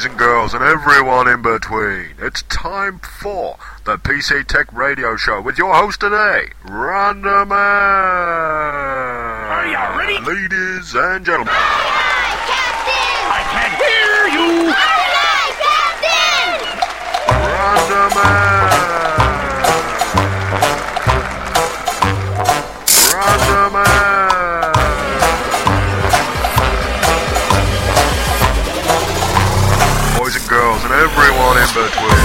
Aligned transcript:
boys 0.00 0.10
and 0.10 0.18
girls, 0.18 0.54
and 0.54 0.64
everyone 0.64 1.28
in 1.28 1.42
between. 1.42 2.14
It's 2.18 2.40
time 2.42 3.00
for 3.00 3.58
the 3.84 3.98
PC 3.98 4.46
Tech 4.46 4.72
Radio 4.72 5.16
Show 5.16 5.42
with 5.42 5.58
your 5.58 5.74
host 5.74 6.00
today, 6.00 6.52
Random 6.64 7.48
Man. 7.48 7.58
Are 9.48 9.66
you 9.66 9.76
ready? 9.98 10.18
Ladies 10.24 10.94
and 10.94 11.26
gentlemen. 11.26 11.52
Everyone 31.50 31.58
in 31.58 31.74
between. 31.74 32.20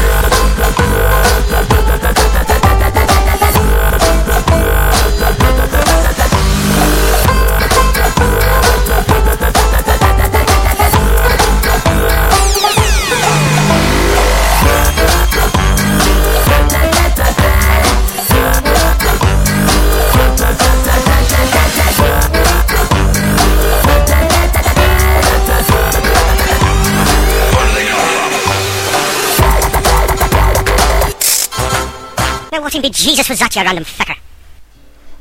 Be 32.82 32.90
Jesus 32.90 33.30
was 33.30 33.40
that, 33.40 33.56
you 33.56 33.62
random 33.62 33.86
fecker? 33.86 34.18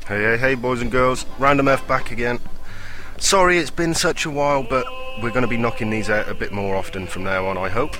Hey, 0.08 0.22
hey, 0.22 0.36
hey, 0.36 0.54
boys 0.56 0.80
and 0.80 0.90
girls. 0.90 1.24
Random 1.38 1.68
F 1.68 1.86
back 1.86 2.10
again. 2.10 2.40
Sorry 3.18 3.58
it's 3.58 3.70
been 3.70 3.94
such 3.94 4.26
a 4.26 4.30
while, 4.30 4.64
but 4.64 4.84
we're 5.22 5.30
going 5.30 5.42
to 5.42 5.48
be 5.48 5.56
knocking 5.56 5.88
these 5.88 6.10
out 6.10 6.28
a 6.28 6.34
bit 6.34 6.50
more 6.50 6.74
often 6.74 7.06
from 7.06 7.22
now 7.22 7.46
on, 7.46 7.56
I 7.56 7.68
hope. 7.68 7.92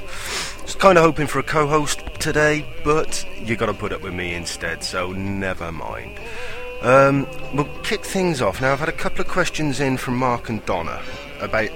Just 0.62 0.80
kind 0.80 0.98
of 0.98 1.04
hoping 1.04 1.28
for 1.28 1.38
a 1.38 1.44
co 1.44 1.68
host 1.68 2.02
today, 2.18 2.68
but 2.84 3.24
you 3.38 3.54
got 3.54 3.66
to 3.66 3.74
put 3.74 3.92
up 3.92 4.02
with 4.02 4.12
me 4.12 4.34
instead, 4.34 4.82
so 4.82 5.12
never 5.12 5.70
mind. 5.70 6.18
Um, 6.82 7.28
we'll 7.54 7.68
kick 7.84 8.04
things 8.04 8.42
off. 8.42 8.60
Now, 8.60 8.72
I've 8.72 8.80
had 8.80 8.88
a 8.88 8.92
couple 8.92 9.20
of 9.20 9.28
questions 9.28 9.78
in 9.78 9.96
from 9.98 10.16
Mark 10.16 10.48
and 10.48 10.66
Donna 10.66 11.00
about 11.40 11.70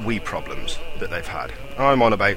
Wii 0.00 0.24
problems 0.24 0.76
that 0.98 1.10
they've 1.10 1.26
had. 1.26 1.52
I'm 1.78 2.02
on 2.02 2.12
about 2.12 2.36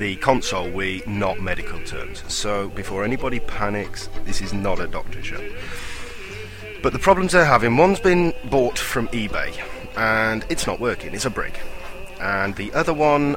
the 0.00 0.16
console 0.16 0.70
we 0.70 1.02
not 1.06 1.40
medical 1.40 1.78
terms. 1.84 2.24
So 2.26 2.70
before 2.70 3.04
anybody 3.04 3.38
panics, 3.38 4.08
this 4.24 4.40
is 4.40 4.54
not 4.54 4.80
a 4.80 4.86
doctor 4.86 5.22
show. 5.22 5.46
But 6.82 6.94
the 6.94 6.98
problems 6.98 7.32
they're 7.32 7.44
having, 7.44 7.76
one's 7.76 8.00
been 8.00 8.32
bought 8.46 8.78
from 8.78 9.08
eBay 9.08 9.54
and 9.98 10.46
it's 10.48 10.66
not 10.66 10.80
working, 10.80 11.12
it's 11.12 11.26
a 11.26 11.30
brick. 11.30 11.60
And 12.18 12.56
the 12.56 12.72
other 12.72 12.94
one 12.94 13.36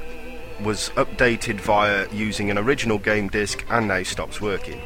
was 0.64 0.90
updated 0.92 1.60
via 1.60 2.08
using 2.14 2.50
an 2.50 2.58
original 2.58 2.98
game 2.98 3.28
disc 3.28 3.66
and 3.70 3.90
now 3.90 4.04
stops 4.04 4.40
working. 4.40 4.82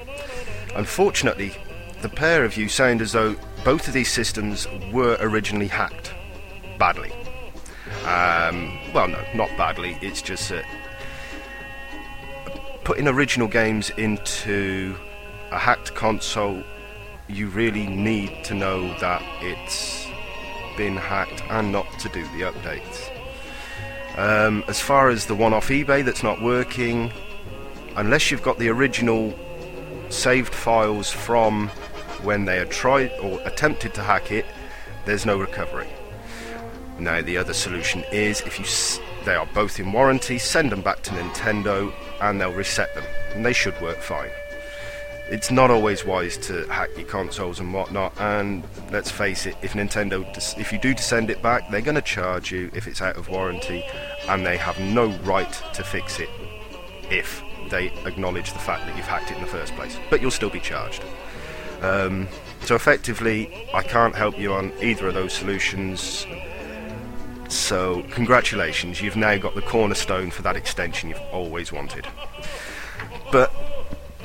Unfortunately, 0.75 1.53
the 2.01 2.09
pair 2.09 2.43
of 2.43 2.57
you 2.57 2.69
sound 2.69 3.03
as 3.03 3.11
though 3.11 3.35
both 3.63 3.87
of 3.87 3.93
these 3.93 4.11
systems 4.11 4.67
were 4.91 5.15
originally 5.19 5.67
hacked. 5.67 6.11
Badly. 6.79 7.11
Um, 8.03 8.79
well, 8.95 9.07
no, 9.07 9.23
not 9.35 9.55
badly, 9.57 9.95
it's 10.01 10.23
just 10.23 10.49
that 10.49 10.65
putting 12.87 13.05
original 13.09 13.49
games 13.49 13.89
into 13.97 14.95
a 15.51 15.57
hacked 15.59 15.93
console, 15.93 16.63
you 17.27 17.49
really 17.49 17.85
need 17.85 18.31
to 18.45 18.53
know 18.53 18.97
that 18.99 19.21
it's 19.41 20.07
been 20.77 20.95
hacked 20.95 21.43
and 21.49 21.69
not 21.69 21.85
to 21.99 22.07
do 22.07 22.21
the 22.27 22.43
updates. 22.43 23.09
Um, 24.17 24.63
as 24.69 24.79
far 24.79 25.09
as 25.09 25.25
the 25.25 25.35
one 25.35 25.53
off 25.53 25.67
eBay 25.67 26.05
that's 26.05 26.23
not 26.23 26.41
working, 26.41 27.11
unless 27.97 28.31
you've 28.31 28.41
got 28.41 28.57
the 28.57 28.69
original 28.69 29.37
saved 30.07 30.53
files 30.53 31.11
from 31.11 31.67
when 32.23 32.45
they 32.45 32.55
had 32.55 32.71
tried 32.71 33.11
or 33.21 33.41
attempted 33.41 33.93
to 33.95 34.01
hack 34.01 34.31
it, 34.31 34.45
there's 35.03 35.25
no 35.25 35.37
recovery. 35.37 35.89
Now, 36.99 37.21
the 37.21 37.37
other 37.37 37.53
solution 37.53 38.05
is 38.13 38.39
if 38.43 38.57
you 38.57 38.63
s- 38.63 39.01
they 39.25 39.35
are 39.35 39.45
both 39.53 39.77
in 39.77 39.91
warranty, 39.91 40.39
send 40.39 40.71
them 40.71 40.79
back 40.81 41.01
to 41.01 41.11
Nintendo 41.11 41.91
and 42.21 42.39
they'll 42.39 42.53
reset 42.53 42.93
them, 42.95 43.03
and 43.33 43.45
they 43.45 43.53
should 43.53 43.79
work 43.81 43.97
fine. 43.97 44.29
It's 45.29 45.51
not 45.51 45.69
always 45.69 46.05
wise 46.05 46.37
to 46.47 46.65
hack 46.67 46.89
your 46.95 47.05
consoles 47.05 47.59
and 47.59 47.73
whatnot, 47.73 48.13
and 48.19 48.63
let's 48.91 49.11
face 49.11 49.45
it, 49.45 49.57
if 49.61 49.73
Nintendo, 49.73 50.25
if 50.57 50.71
you 50.71 50.79
do 50.79 50.95
send 50.95 51.29
it 51.29 51.41
back, 51.41 51.69
they're 51.69 51.81
going 51.81 51.95
to 51.95 52.01
charge 52.01 52.51
you 52.51 52.71
if 52.73 52.87
it's 52.87 53.01
out 53.01 53.17
of 53.17 53.27
warranty, 53.27 53.83
and 54.29 54.45
they 54.45 54.55
have 54.55 54.79
no 54.79 55.07
right 55.23 55.51
to 55.73 55.83
fix 55.83 56.19
it 56.19 56.29
if 57.11 57.43
they 57.69 57.87
acknowledge 58.05 58.53
the 58.53 58.59
fact 58.59 58.85
that 58.85 58.95
you've 58.95 59.05
hacked 59.05 59.31
it 59.31 59.35
in 59.35 59.41
the 59.41 59.49
first 59.49 59.75
place. 59.75 59.97
But 60.09 60.21
you'll 60.21 60.31
still 60.31 60.49
be 60.49 60.61
charged. 60.61 61.03
Um, 61.81 62.27
so 62.61 62.75
effectively, 62.75 63.67
I 63.73 63.83
can't 63.83 64.15
help 64.15 64.39
you 64.39 64.53
on 64.53 64.71
either 64.81 65.09
of 65.09 65.13
those 65.13 65.33
solutions. 65.33 66.25
So, 67.49 68.03
congratulations, 68.11 69.01
you've 69.01 69.15
now 69.15 69.37
got 69.37 69.55
the 69.55 69.61
cornerstone 69.61 70.31
for 70.31 70.41
that 70.41 70.55
extension 70.55 71.09
you've 71.09 71.21
always 71.31 71.71
wanted. 71.71 72.05
But 73.31 73.53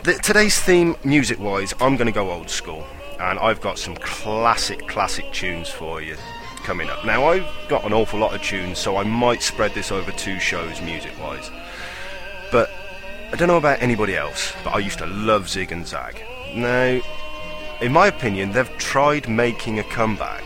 th- 0.02 0.20
today's 0.22 0.58
theme, 0.60 0.96
music 1.04 1.38
wise, 1.38 1.72
I'm 1.80 1.96
going 1.96 2.06
to 2.06 2.12
go 2.12 2.30
old 2.30 2.50
school. 2.50 2.84
And 3.20 3.38
I've 3.38 3.60
got 3.60 3.78
some 3.78 3.94
classic, 3.96 4.88
classic 4.88 5.32
tunes 5.32 5.68
for 5.68 6.02
you 6.02 6.16
coming 6.64 6.88
up. 6.88 7.04
Now, 7.04 7.26
I've 7.26 7.46
got 7.68 7.84
an 7.84 7.92
awful 7.92 8.18
lot 8.18 8.34
of 8.34 8.42
tunes, 8.42 8.78
so 8.78 8.96
I 8.96 9.04
might 9.04 9.42
spread 9.42 9.72
this 9.74 9.92
over 9.92 10.10
two 10.12 10.40
shows 10.40 10.80
music 10.82 11.12
wise. 11.20 11.48
But 12.50 12.70
I 13.32 13.36
don't 13.36 13.48
know 13.48 13.56
about 13.56 13.80
anybody 13.80 14.16
else, 14.16 14.52
but 14.64 14.74
I 14.74 14.78
used 14.78 14.98
to 14.98 15.06
love 15.06 15.48
Zig 15.48 15.70
and 15.70 15.86
Zag. 15.86 16.22
Now, 16.54 17.00
in 17.80 17.92
my 17.92 18.08
opinion, 18.08 18.52
they've 18.52 18.78
tried 18.78 19.28
making 19.28 19.78
a 19.78 19.84
comeback. 19.84 20.42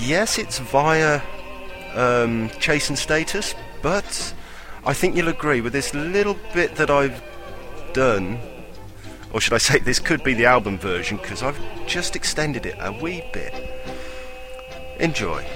Yes, 0.00 0.38
it's 0.38 0.58
via 0.58 1.20
um, 1.94 2.48
Chase 2.58 2.88
and 2.88 2.98
Status, 2.98 3.54
but 3.82 4.34
I 4.84 4.94
think 4.94 5.16
you'll 5.16 5.28
agree 5.28 5.60
with 5.60 5.72
this 5.72 5.94
little 5.94 6.36
bit 6.52 6.74
that 6.76 6.90
I've 6.90 7.22
done, 7.92 8.38
or 9.32 9.40
should 9.40 9.52
I 9.52 9.58
say, 9.58 9.78
this 9.78 9.98
could 9.98 10.22
be 10.24 10.34
the 10.34 10.46
album 10.46 10.78
version 10.78 11.18
because 11.18 11.42
I've 11.42 11.58
just 11.86 12.16
extended 12.16 12.66
it 12.66 12.76
a 12.80 12.92
wee 12.92 13.22
bit. 13.32 13.54
Enjoy. 14.98 15.46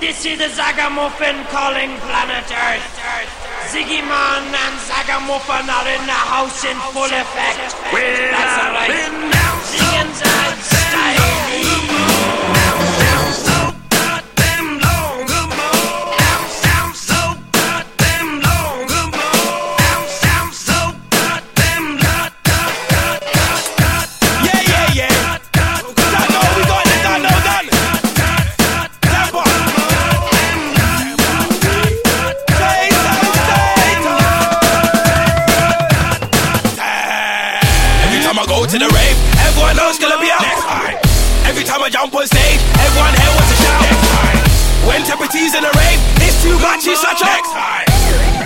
This 0.00 0.24
is 0.24 0.38
the 0.38 0.48
Zagamuffin 0.48 1.44
calling 1.50 1.90
planet 2.06 2.46
Earth. 2.46 2.94
Ziggy 3.68 4.00
Man 4.00 4.46
and 4.46 4.78
Zagamuffin 4.86 5.68
are 5.68 5.88
in 5.88 6.06
the 6.06 6.12
house 6.12 6.64
in 6.64 6.76
full 6.94 7.04
effect. 7.04 7.74
Well, 7.92 8.30
That's 8.30 8.62
I've 8.62 8.68
alright. 8.68 8.90
I 41.88 41.90
jump 41.90 42.12
on 42.12 42.28
stage, 42.28 42.60
everyone 42.84 43.16
here 43.16 43.32
wants 43.32 43.48
to 43.48 43.56
shout. 43.64 43.88
When 44.84 45.00
Tempa 45.08 45.24
T's 45.32 45.56
in 45.56 45.64
the 45.64 45.72
rave, 45.72 46.00
it's 46.20 46.36
too 46.44 46.52
much, 46.60 46.84
it's 46.84 47.00
such 47.00 47.24
a 47.24 47.32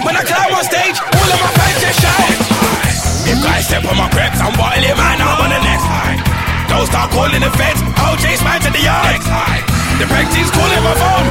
When 0.07 0.15
I 0.15 0.23
climb 0.23 0.55
on 0.55 0.63
stage, 0.63 0.95
all 1.03 1.27
of 1.27 1.39
my 1.43 1.51
fans 1.51 1.83
just 1.83 1.99
shout. 1.99 2.23
If 3.27 3.43
guys 3.43 3.67
step 3.67 3.83
on 3.83 3.99
my 3.99 4.07
crepes, 4.15 4.39
I'm 4.39 4.55
bottling 4.55 4.95
man, 4.95 5.19
I'm 5.19 5.43
on 5.43 5.51
the 5.51 5.59
next 5.59 5.83
high. 5.91 6.23
Don't 6.71 6.87
start 6.87 7.11
calling 7.11 7.43
the 7.43 7.51
feds, 7.59 7.83
OJ's 7.99 8.47
man 8.47 8.63
to 8.63 8.71
the 8.71 8.79
yard. 8.79 9.19
The 9.99 10.07
prank 10.07 10.31
team's 10.31 10.55
calling 10.55 10.79
my 10.87 10.95
phone, 10.95 11.27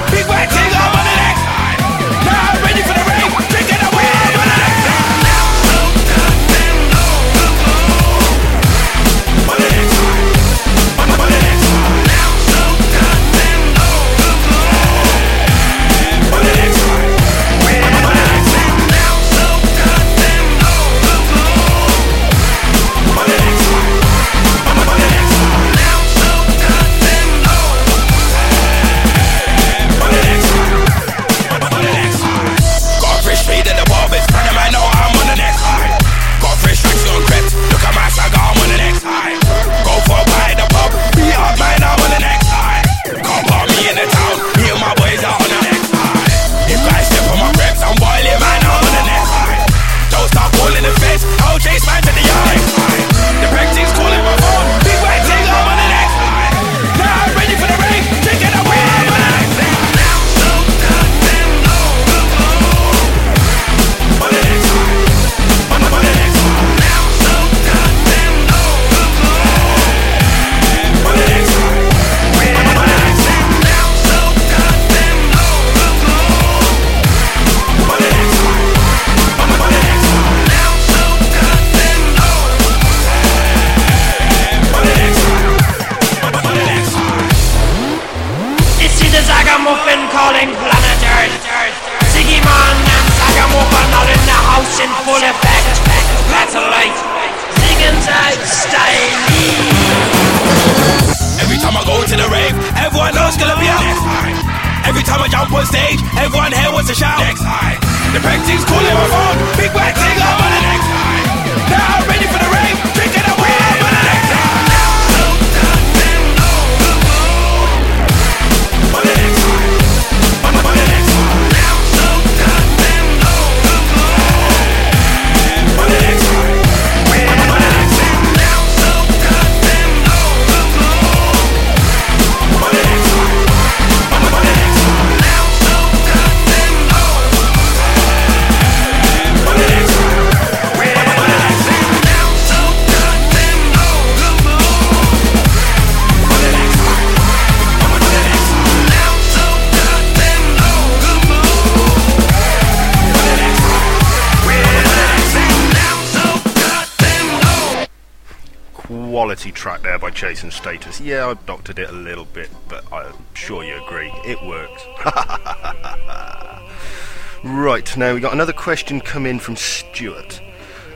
Yeah, 161.11 161.27
I've 161.27 161.45
doctored 161.45 161.77
it 161.77 161.89
a 161.89 161.91
little 161.91 162.23
bit, 162.23 162.49
but 162.69 162.89
I'm 162.89 163.25
sure 163.33 163.65
you 163.65 163.75
agree. 163.83 164.09
It 164.25 164.41
works. 164.47 164.81
right, 167.43 167.97
now 167.97 168.13
we 168.13 168.21
got 168.21 168.31
another 168.31 168.53
question 168.53 169.01
come 169.01 169.25
in 169.25 169.37
from 169.37 169.57
Stuart. 169.57 170.39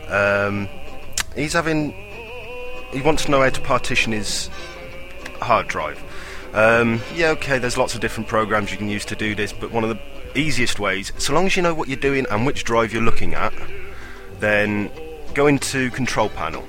Um, 0.07 0.69
he's 1.35 1.51
having. 1.51 1.91
He 2.93 3.01
wants 3.01 3.25
to 3.25 3.31
know 3.31 3.41
how 3.41 3.49
to 3.49 3.59
partition 3.59 4.13
his 4.13 4.49
hard 5.41 5.67
drive. 5.67 6.01
Um, 6.53 7.01
yeah, 7.13 7.31
okay, 7.31 7.57
there's 7.57 7.77
lots 7.77 7.93
of 7.93 7.99
different 7.99 8.29
programs 8.29 8.71
you 8.71 8.77
can 8.77 8.87
use 8.87 9.03
to 9.03 9.17
do 9.17 9.35
this, 9.35 9.51
but 9.51 9.73
one 9.73 9.83
of 9.83 9.89
the 9.89 9.99
easiest 10.39 10.79
ways, 10.79 11.11
so 11.17 11.33
long 11.33 11.45
as 11.45 11.57
you 11.57 11.61
know 11.61 11.73
what 11.73 11.89
you're 11.89 11.97
doing 11.97 12.25
and 12.31 12.45
which 12.45 12.63
drive 12.63 12.93
you're 12.93 13.03
looking 13.03 13.33
at, 13.33 13.53
then 14.39 14.89
go 15.33 15.47
into 15.47 15.91
Control 15.91 16.29
Panel 16.29 16.65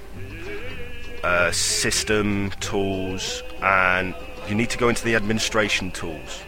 uh, 1.27 1.51
system 1.51 2.53
tools 2.61 3.43
and 3.61 4.15
you 4.49 4.55
need 4.55 4.71
to 4.71 4.79
go 4.79 4.89
into 4.89 5.03
the 5.03 5.17
administration 5.17 5.91
tools. 5.91 6.41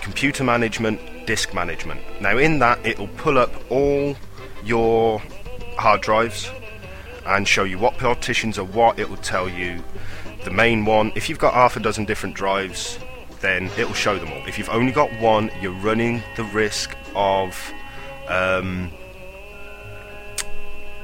Computer 0.00 0.42
management 0.42 0.98
disk 1.24 1.54
management. 1.54 2.00
Now 2.20 2.36
in 2.36 2.58
that 2.58 2.84
it'll 2.84 3.06
pull 3.24 3.38
up 3.38 3.52
all 3.70 4.16
your 4.64 5.20
hard 5.78 6.00
drives 6.00 6.50
and 7.24 7.46
show 7.46 7.62
you 7.62 7.78
what 7.78 7.96
partitions 7.96 8.58
are 8.58 8.64
what. 8.64 8.98
It 8.98 9.08
will 9.08 9.18
tell 9.18 9.48
you 9.48 9.84
the 10.42 10.50
main 10.50 10.84
one. 10.84 11.12
If 11.14 11.28
you've 11.28 11.38
got 11.38 11.54
half 11.54 11.76
a 11.76 11.80
dozen 11.80 12.06
different 12.06 12.34
drives 12.34 12.98
then 13.40 13.70
it 13.78 13.86
will 13.86 13.94
show 13.94 14.18
them 14.18 14.32
all. 14.32 14.42
If 14.48 14.58
you've 14.58 14.68
only 14.70 14.90
got 14.90 15.12
one 15.20 15.48
you're 15.62 15.80
running 15.80 16.24
the 16.34 16.44
risk 16.44 16.96
of 17.14 17.72
um, 18.26 18.90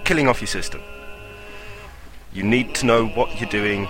killing 0.02 0.26
off 0.26 0.40
your 0.40 0.48
system 0.48 0.82
you 2.36 2.42
need 2.42 2.74
to 2.74 2.84
know 2.84 3.06
what 3.06 3.40
you're 3.40 3.48
doing, 3.48 3.88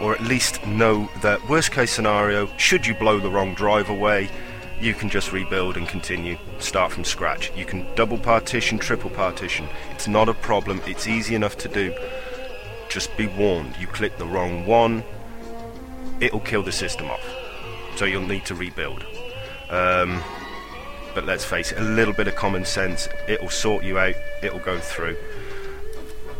or 0.00 0.12
at 0.12 0.20
least 0.22 0.66
know 0.66 1.08
that 1.22 1.48
worst 1.48 1.70
case 1.70 1.92
scenario, 1.92 2.48
should 2.56 2.84
you 2.84 2.92
blow 2.94 3.20
the 3.20 3.30
wrong 3.30 3.54
drive 3.54 3.88
away, 3.88 4.28
you 4.80 4.92
can 4.92 5.08
just 5.08 5.30
rebuild 5.30 5.76
and 5.76 5.86
continue, 5.86 6.36
start 6.58 6.90
from 6.90 7.04
scratch. 7.04 7.52
You 7.56 7.64
can 7.64 7.86
double 7.94 8.18
partition, 8.18 8.78
triple 8.78 9.10
partition. 9.10 9.68
It's 9.92 10.08
not 10.08 10.28
a 10.28 10.34
problem, 10.34 10.82
it's 10.86 11.06
easy 11.06 11.36
enough 11.36 11.56
to 11.58 11.68
do. 11.68 11.94
Just 12.88 13.16
be 13.16 13.28
warned, 13.28 13.76
you 13.78 13.86
click 13.86 14.18
the 14.18 14.26
wrong 14.26 14.66
one, 14.66 15.04
it'll 16.20 16.40
kill 16.40 16.64
the 16.64 16.72
system 16.72 17.08
off. 17.08 17.24
So 17.94 18.06
you'll 18.06 18.26
need 18.26 18.44
to 18.46 18.56
rebuild. 18.56 19.06
Um, 19.70 20.20
but 21.14 21.24
let's 21.24 21.44
face 21.44 21.70
it, 21.70 21.78
a 21.78 21.82
little 21.82 22.12
bit 22.12 22.26
of 22.26 22.34
common 22.34 22.64
sense, 22.64 23.08
it'll 23.28 23.50
sort 23.50 23.84
you 23.84 24.00
out, 24.00 24.16
it'll 24.42 24.58
go 24.58 24.80
through 24.80 25.16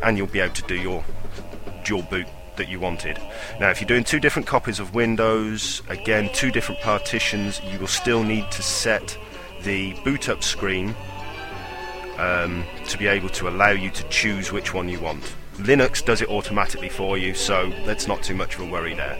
and 0.02 0.16
you'll 0.16 0.26
be 0.26 0.40
able 0.40 0.54
to 0.54 0.62
do 0.62 0.76
your 0.76 1.04
dual 1.84 2.02
boot 2.02 2.26
that 2.56 2.68
you 2.68 2.80
wanted. 2.80 3.18
Now, 3.60 3.70
if 3.70 3.80
you're 3.80 3.88
doing 3.88 4.04
two 4.04 4.20
different 4.20 4.48
copies 4.48 4.80
of 4.80 4.94
Windows, 4.94 5.82
again, 5.88 6.30
two 6.32 6.50
different 6.50 6.80
partitions, 6.80 7.60
you 7.62 7.78
will 7.78 7.86
still 7.86 8.22
need 8.22 8.50
to 8.52 8.62
set 8.62 9.18
the 9.62 9.94
boot 10.04 10.28
up 10.28 10.42
screen 10.42 10.94
um, 12.18 12.64
to 12.86 12.98
be 12.98 13.06
able 13.06 13.28
to 13.30 13.48
allow 13.48 13.70
you 13.70 13.90
to 13.90 14.02
choose 14.08 14.52
which 14.52 14.72
one 14.72 14.88
you 14.88 15.00
want. 15.00 15.34
Linux 15.56 16.04
does 16.04 16.20
it 16.20 16.28
automatically 16.28 16.88
for 16.88 17.16
you, 17.16 17.34
so 17.34 17.70
that's 17.84 18.06
not 18.06 18.22
too 18.22 18.34
much 18.34 18.54
of 18.56 18.62
a 18.62 18.66
worry 18.66 18.94
there. 18.94 19.18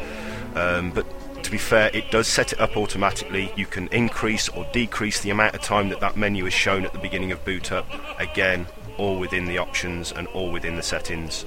Um, 0.55 0.91
but 0.91 1.07
to 1.43 1.51
be 1.51 1.59
fair, 1.59 1.91
it 1.95 2.11
does 2.11 2.27
set 2.27 2.53
it 2.53 2.61
up 2.61 2.77
automatically. 2.77 3.53
You 3.57 3.67
can 3.67 3.89
increase 3.89 4.49
or 4.49 4.67
decrease 4.73 5.21
the 5.21 5.31
amount 5.31 5.55
of 5.55 5.63
time 5.63 5.89
that 5.91 6.01
that 6.01 6.17
menu 6.17 6.47
is 6.47 6.53
shown 6.53 6.85
at 6.85 6.93
the 6.93 6.99
beginning 6.99 7.33
of 7.33 7.45
boot 7.45 7.73
up. 7.73 7.87
Again, 8.19 8.67
all 8.99 9.19
within 9.19 9.47
the 9.47 9.59
options 9.59 10.13
and 10.13 10.27
all 10.29 10.51
within 10.51 10.77
the 10.77 10.83
settings 10.83 11.45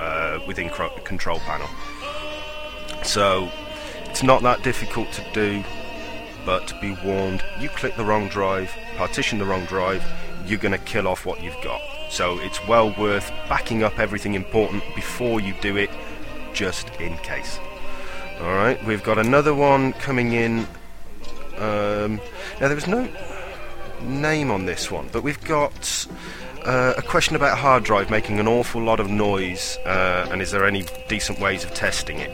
uh, 0.00 0.40
within 0.46 0.70
control 0.70 1.38
panel. 1.40 1.68
So 3.02 3.50
it's 4.06 4.22
not 4.22 4.42
that 4.42 4.62
difficult 4.62 5.12
to 5.12 5.24
do, 5.32 5.62
but 6.44 6.72
be 6.80 6.96
warned: 7.04 7.42
you 7.60 7.68
click 7.68 7.96
the 7.96 8.04
wrong 8.04 8.28
drive, 8.28 8.70
partition 8.96 9.38
the 9.38 9.44
wrong 9.44 9.64
drive, 9.66 10.02
you're 10.46 10.58
going 10.58 10.72
to 10.72 10.78
kill 10.78 11.06
off 11.06 11.26
what 11.26 11.42
you've 11.42 11.60
got. 11.62 11.80
So 12.10 12.38
it's 12.40 12.66
well 12.66 12.94
worth 12.98 13.30
backing 13.48 13.82
up 13.82 13.98
everything 13.98 14.34
important 14.34 14.82
before 14.94 15.40
you 15.40 15.54
do 15.60 15.76
it, 15.76 15.90
just 16.52 16.88
in 17.00 17.16
case. 17.18 17.58
All 18.40 18.54
right, 18.54 18.82
we've 18.86 19.02
got 19.02 19.18
another 19.18 19.54
one 19.54 19.92
coming 19.94 20.32
in. 20.32 20.66
Um, 21.56 22.20
now 22.60 22.68
there 22.68 22.74
was 22.74 22.86
no 22.86 23.08
name 24.02 24.50
on 24.50 24.66
this 24.66 24.90
one, 24.90 25.08
but 25.12 25.22
we've 25.22 25.42
got 25.44 26.06
uh, 26.64 26.94
a 26.96 27.02
question 27.02 27.36
about 27.36 27.56
hard 27.58 27.84
drive 27.84 28.10
making 28.10 28.38
an 28.40 28.48
awful 28.48 28.82
lot 28.82 29.00
of 29.00 29.08
noise, 29.08 29.78
uh, 29.86 30.28
and 30.30 30.42
is 30.42 30.50
there 30.50 30.66
any 30.66 30.84
decent 31.08 31.38
ways 31.40 31.64
of 31.64 31.72
testing 31.74 32.18
it? 32.18 32.30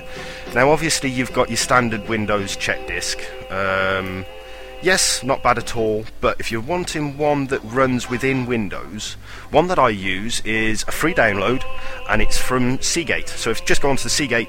Now, 0.55 0.71
obviously, 0.71 1.11
you've 1.11 1.33
got 1.33 1.49
your 1.49 1.57
standard 1.57 2.09
Windows 2.09 2.57
check 2.57 2.87
disk. 2.87 3.19
Um, 3.51 4.25
yes, 4.83 5.23
not 5.23 5.43
bad 5.43 5.59
at 5.59 5.77
all, 5.77 6.05
but 6.21 6.39
if 6.41 6.51
you're 6.51 6.61
wanting 6.61 7.17
one 7.19 7.47
that 7.47 7.61
runs 7.65 8.09
within 8.09 8.47
Windows, 8.47 9.15
one 9.51 9.69
that 9.69 9.79
I 9.79 9.91
use 9.91 10.41
is 10.41 10.85
a 10.89 10.93
free 10.93 11.15
download, 11.15 11.63
and 12.09 12.21
it's 12.23 12.39
from 12.39 12.81
Seagate. 12.81 13.29
So 13.29 13.51
if 13.51 13.61
you 13.61 13.67
just 13.67 13.83
go 13.83 13.91
onto 13.91 14.05
the 14.05 14.11
Seagate 14.11 14.49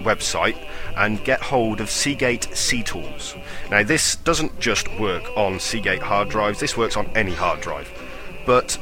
website 0.00 0.56
and 0.96 1.22
get 1.24 1.40
hold 1.42 1.80
of 1.80 1.90
Seagate 1.90 2.48
SeaTools. 2.52 3.40
Now, 3.70 3.82
this 3.82 4.16
doesn't 4.16 4.58
just 4.58 4.88
work 4.98 5.24
on 5.36 5.60
Seagate 5.60 6.02
hard 6.02 6.28
drives, 6.28 6.60
this 6.60 6.76
works 6.76 6.96
on 6.96 7.06
any 7.14 7.32
hard 7.32 7.60
drive, 7.60 7.90
but 8.46 8.78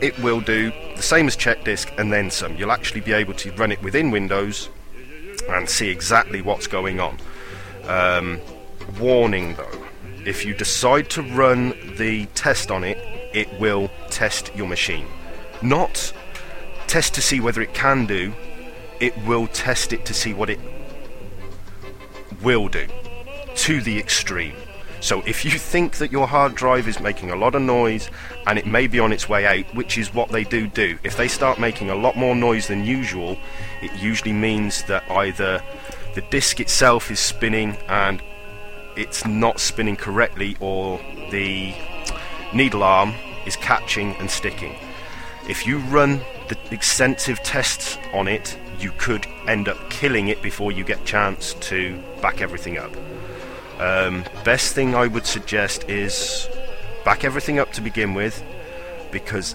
it 0.00 0.18
will 0.18 0.40
do 0.40 0.72
the 0.96 1.02
same 1.02 1.26
as 1.26 1.36
check 1.36 1.64
disk 1.64 1.92
and 1.98 2.12
then 2.12 2.30
some. 2.30 2.56
You'll 2.56 2.72
actually 2.72 3.00
be 3.00 3.12
able 3.12 3.34
to 3.34 3.52
run 3.52 3.72
it 3.72 3.82
within 3.82 4.10
Windows 4.10 4.68
and 5.48 5.68
see 5.68 5.88
exactly 5.88 6.42
what's 6.42 6.66
going 6.66 7.00
on. 7.00 7.18
Um, 7.86 8.40
warning 9.00 9.54
though, 9.54 9.84
if 10.26 10.44
you 10.44 10.54
decide 10.54 11.08
to 11.10 11.22
run 11.22 11.70
the 11.96 12.26
test 12.34 12.70
on 12.70 12.84
it, 12.84 12.98
it 13.32 13.48
will 13.60 13.90
test 14.10 14.54
your 14.54 14.66
machine. 14.66 15.06
Not 15.62 16.12
test 16.86 17.14
to 17.14 17.22
see 17.22 17.40
whether 17.40 17.60
it 17.60 17.74
can 17.74 18.06
do, 18.06 18.32
it 19.00 19.16
will 19.26 19.46
test 19.48 19.92
it 19.92 20.04
to 20.06 20.14
see 20.14 20.34
what 20.34 20.50
it 20.50 20.58
will 22.42 22.68
do 22.68 22.86
to 23.56 23.80
the 23.80 23.98
extreme. 23.98 24.54
So 25.00 25.22
if 25.26 25.44
you 25.44 25.52
think 25.52 25.96
that 25.98 26.10
your 26.10 26.26
hard 26.26 26.54
drive 26.54 26.88
is 26.88 26.98
making 26.98 27.30
a 27.30 27.36
lot 27.36 27.54
of 27.54 27.62
noise 27.62 28.10
and 28.46 28.58
it 28.58 28.66
may 28.66 28.86
be 28.88 28.98
on 28.98 29.12
its 29.12 29.28
way 29.28 29.46
out, 29.46 29.72
which 29.74 29.96
is 29.96 30.12
what 30.12 30.30
they 30.30 30.42
do 30.42 30.66
do, 30.66 30.98
if 31.04 31.16
they 31.16 31.28
start 31.28 31.60
making 31.60 31.90
a 31.90 31.94
lot 31.94 32.16
more 32.16 32.34
noise 32.34 32.66
than 32.66 32.84
usual, 32.84 33.38
it 33.80 33.92
usually 34.00 34.32
means 34.32 34.82
that 34.84 35.08
either 35.10 35.62
the 36.14 36.22
disk 36.22 36.58
itself 36.58 37.10
is 37.10 37.20
spinning 37.20 37.76
and 37.88 38.20
it's 38.96 39.24
not 39.24 39.60
spinning 39.60 39.96
correctly 39.96 40.56
or 40.58 40.98
the 41.30 41.72
needle 42.52 42.82
arm 42.82 43.14
is 43.46 43.54
catching 43.56 44.16
and 44.16 44.28
sticking. 44.28 44.74
If 45.48 45.66
you 45.66 45.78
run 45.78 46.20
the 46.48 46.58
extensive 46.72 47.40
tests 47.42 47.96
on 48.12 48.26
it, 48.26 48.58
you 48.78 48.92
could 48.98 49.26
end 49.46 49.68
up 49.68 49.90
killing 49.90 50.28
it 50.28 50.40
before 50.42 50.72
you 50.72 50.84
get 50.84 51.04
chance 51.04 51.54
to 51.54 52.02
back 52.22 52.40
everything 52.40 52.78
up. 52.78 52.92
Um, 53.78 54.24
best 54.44 54.74
thing 54.74 54.94
I 54.94 55.06
would 55.06 55.26
suggest 55.26 55.88
is 55.88 56.48
back 57.04 57.24
everything 57.24 57.58
up 57.58 57.72
to 57.72 57.80
begin 57.80 58.14
with, 58.14 58.42
because 59.10 59.54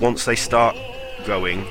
once 0.00 0.24
they 0.24 0.36
start 0.36 0.76
going, 1.26 1.64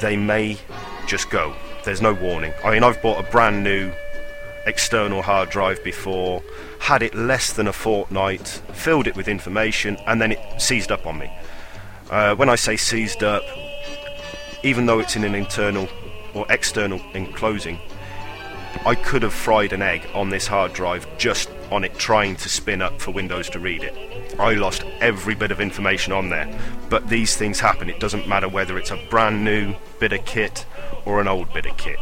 they 0.00 0.16
may 0.16 0.58
just 1.06 1.30
go. 1.30 1.54
There's 1.84 2.00
no 2.00 2.14
warning. 2.14 2.52
I 2.64 2.70
mean, 2.70 2.84
I've 2.84 3.02
bought 3.02 3.24
a 3.24 3.30
brand 3.30 3.64
new 3.64 3.92
external 4.66 5.22
hard 5.22 5.50
drive 5.50 5.82
before, 5.82 6.42
had 6.78 7.02
it 7.02 7.14
less 7.14 7.52
than 7.52 7.66
a 7.66 7.72
fortnight, 7.72 8.46
filled 8.72 9.06
it 9.06 9.16
with 9.16 9.26
information, 9.26 9.96
and 10.06 10.20
then 10.20 10.32
it 10.32 10.38
seized 10.60 10.92
up 10.92 11.06
on 11.06 11.18
me. 11.18 11.30
Uh, 12.10 12.34
when 12.36 12.48
I 12.48 12.54
say 12.54 12.76
seized 12.76 13.24
up, 13.24 13.42
even 14.62 14.86
though 14.86 15.00
it's 15.00 15.16
in 15.16 15.24
an 15.24 15.34
internal 15.34 15.88
or 16.34 16.46
external 16.48 17.00
enclosing, 17.14 17.78
I 18.86 18.94
could 18.94 19.22
have 19.22 19.34
fried 19.34 19.72
an 19.72 19.82
egg 19.82 20.08
on 20.14 20.30
this 20.30 20.46
hard 20.46 20.72
drive 20.72 21.06
just 21.18 21.50
on 21.70 21.84
it 21.84 21.94
trying 21.98 22.36
to 22.36 22.48
spin 22.48 22.82
up 22.82 23.00
for 23.00 23.10
Windows 23.10 23.48
to 23.50 23.58
read 23.58 23.82
it. 23.82 23.94
I 24.40 24.54
lost 24.54 24.84
every 25.00 25.34
bit 25.34 25.50
of 25.50 25.60
information 25.60 26.12
on 26.12 26.30
there, 26.30 26.58
but 26.88 27.08
these 27.08 27.36
things 27.36 27.60
happen. 27.60 27.90
It 27.90 28.00
doesn't 28.00 28.26
matter 28.26 28.48
whether 28.48 28.78
it's 28.78 28.90
a 28.90 28.96
brand 29.10 29.44
new 29.44 29.74
bit 30.00 30.12
of 30.12 30.24
kit 30.24 30.64
or 31.04 31.20
an 31.20 31.28
old 31.28 31.52
bit 31.52 31.66
of 31.66 31.76
kit. 31.76 31.98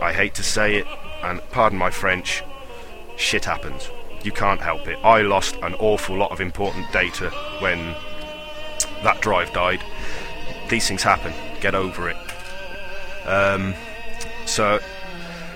I 0.00 0.12
hate 0.12 0.34
to 0.34 0.42
say 0.42 0.76
it, 0.76 0.86
and 1.22 1.40
pardon 1.50 1.78
my 1.78 1.90
French, 1.90 2.42
shit 3.16 3.44
happens. 3.44 3.88
You 4.22 4.32
can't 4.32 4.60
help 4.60 4.86
it. 4.86 4.98
I 5.02 5.22
lost 5.22 5.56
an 5.62 5.74
awful 5.74 6.16
lot 6.16 6.30
of 6.30 6.40
important 6.40 6.92
data 6.92 7.30
when 7.60 7.94
that 9.02 9.20
drive 9.20 9.52
died. 9.52 9.82
These 10.68 10.88
things 10.88 11.02
happen. 11.02 11.32
Get 11.60 11.74
over 11.74 12.08
it. 12.08 12.16
Um, 13.26 13.74
so, 14.46 14.80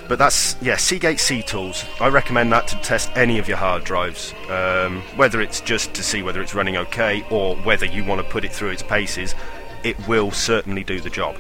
but 0.09 0.19
that's 0.19 0.57
yeah. 0.61 0.77
Seagate 0.77 1.19
SeaTools. 1.19 1.85
I 2.01 2.09
recommend 2.09 2.53
that 2.53 2.69
to 2.69 2.77
test 2.77 3.11
any 3.17 3.39
of 3.39 3.49
your 3.49 3.57
hard 3.57 3.85
drives, 3.85 4.35
um, 4.51 5.03
whether 5.17 5.41
it's 5.41 5.61
just 5.61 5.95
to 5.95 6.03
see 6.03 6.23
whether 6.23 6.41
it's 6.43 6.55
running 6.55 6.77
okay 6.77 7.25
or 7.31 7.57
whether 7.57 7.87
you 7.87 8.05
want 8.05 8.21
to 8.21 8.29
put 8.31 8.45
it 8.45 8.53
through 8.53 8.71
its 8.71 8.83
paces. 8.83 9.35
It 9.83 9.97
will 10.07 10.31
certainly 10.31 10.85
do 10.85 11.01
the 11.01 11.11
job. 11.11 11.37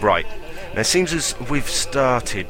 Right. 0.00 0.26
Now 0.74 0.80
it 0.80 0.84
seems 0.86 1.12
as 1.12 1.38
we've 1.48 1.68
started 1.68 2.46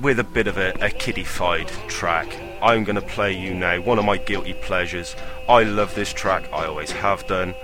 with 0.00 0.18
a 0.18 0.24
bit 0.24 0.46
of 0.46 0.56
a, 0.56 0.72
a 0.80 0.90
kiddified 0.90 1.68
track. 1.88 2.28
I'm 2.62 2.84
going 2.84 2.96
to 2.96 3.02
play 3.02 3.32
you 3.36 3.54
now 3.54 3.80
one 3.80 3.98
of 3.98 4.04
my 4.04 4.16
guilty 4.16 4.54
pleasures. 4.54 5.14
I 5.48 5.62
love 5.62 5.94
this 5.94 6.12
track, 6.12 6.48
I 6.52 6.66
always 6.66 6.90
have 6.92 7.26
done, 7.26 7.54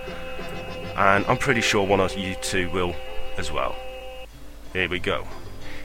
and 0.97 1.27
I'm 1.27 1.37
pretty 1.37 1.61
sure 1.61 1.87
one 1.87 2.01
of 2.01 2.17
you 2.17 2.35
two 2.37 2.71
will 2.71 2.95
as 3.37 3.53
well. 3.53 3.77
Here 4.73 4.89
we 4.89 4.99
go. 4.99 5.27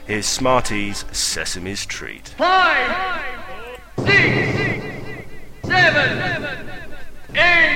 Here's 0.06 0.26
Smart 0.26 0.72
E's 0.72 1.04
Sesame's 1.12 1.86
Treat. 1.86 2.28
Five, 2.30 2.94
six, 3.98 4.84
seven, 5.64 6.70
eight. 7.34 7.71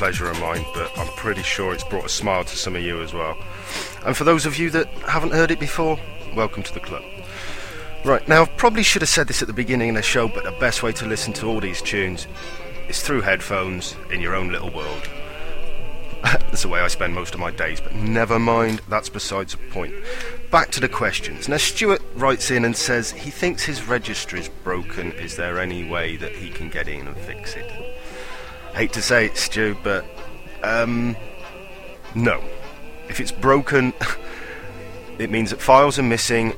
Pleasure 0.00 0.30
of 0.30 0.40
mine, 0.40 0.64
but 0.72 0.90
I'm 0.98 1.08
pretty 1.08 1.42
sure 1.42 1.74
it's 1.74 1.84
brought 1.84 2.06
a 2.06 2.08
smile 2.08 2.42
to 2.42 2.56
some 2.56 2.74
of 2.74 2.80
you 2.80 3.02
as 3.02 3.12
well. 3.12 3.36
And 4.06 4.16
for 4.16 4.24
those 4.24 4.46
of 4.46 4.56
you 4.56 4.70
that 4.70 4.88
haven't 5.06 5.34
heard 5.34 5.50
it 5.50 5.60
before, 5.60 5.98
welcome 6.34 6.62
to 6.62 6.72
the 6.72 6.80
club. 6.80 7.04
Right, 8.02 8.26
now 8.26 8.44
I 8.44 8.46
probably 8.46 8.82
should 8.82 9.02
have 9.02 9.10
said 9.10 9.28
this 9.28 9.42
at 9.42 9.46
the 9.46 9.52
beginning 9.52 9.90
of 9.90 9.96
the 9.96 10.02
show, 10.02 10.26
but 10.26 10.44
the 10.44 10.52
best 10.52 10.82
way 10.82 10.92
to 10.92 11.04
listen 11.04 11.34
to 11.34 11.46
all 11.46 11.60
these 11.60 11.82
tunes 11.82 12.26
is 12.88 13.02
through 13.02 13.20
headphones 13.20 13.94
in 14.10 14.22
your 14.22 14.34
own 14.34 14.50
little 14.50 14.70
world. 14.70 15.06
that's 16.22 16.62
the 16.62 16.68
way 16.68 16.80
I 16.80 16.88
spend 16.88 17.14
most 17.14 17.34
of 17.34 17.40
my 17.40 17.50
days, 17.50 17.82
but 17.82 17.94
never 17.94 18.38
mind, 18.38 18.80
that's 18.88 19.10
besides 19.10 19.52
the 19.52 19.58
point. 19.68 19.92
Back 20.50 20.70
to 20.70 20.80
the 20.80 20.88
questions. 20.88 21.46
Now, 21.46 21.58
Stuart 21.58 22.00
writes 22.14 22.50
in 22.50 22.64
and 22.64 22.74
says 22.74 23.10
he 23.10 23.30
thinks 23.30 23.64
his 23.64 23.86
registry's 23.86 24.48
broken. 24.64 25.12
Is 25.12 25.36
there 25.36 25.60
any 25.60 25.86
way 25.86 26.16
that 26.16 26.32
he 26.32 26.48
can 26.48 26.70
get 26.70 26.88
in 26.88 27.06
and 27.06 27.16
fix 27.18 27.54
it? 27.54 27.89
Hate 28.74 28.92
to 28.94 29.02
say 29.02 29.26
it, 29.26 29.36
Stu, 29.36 29.76
but 29.82 30.04
um, 30.62 31.16
no. 32.14 32.42
If 33.08 33.20
it's 33.20 33.32
broken, 33.32 33.92
it 35.18 35.30
means 35.30 35.50
that 35.50 35.60
files 35.60 35.98
are 35.98 36.04
missing, 36.04 36.54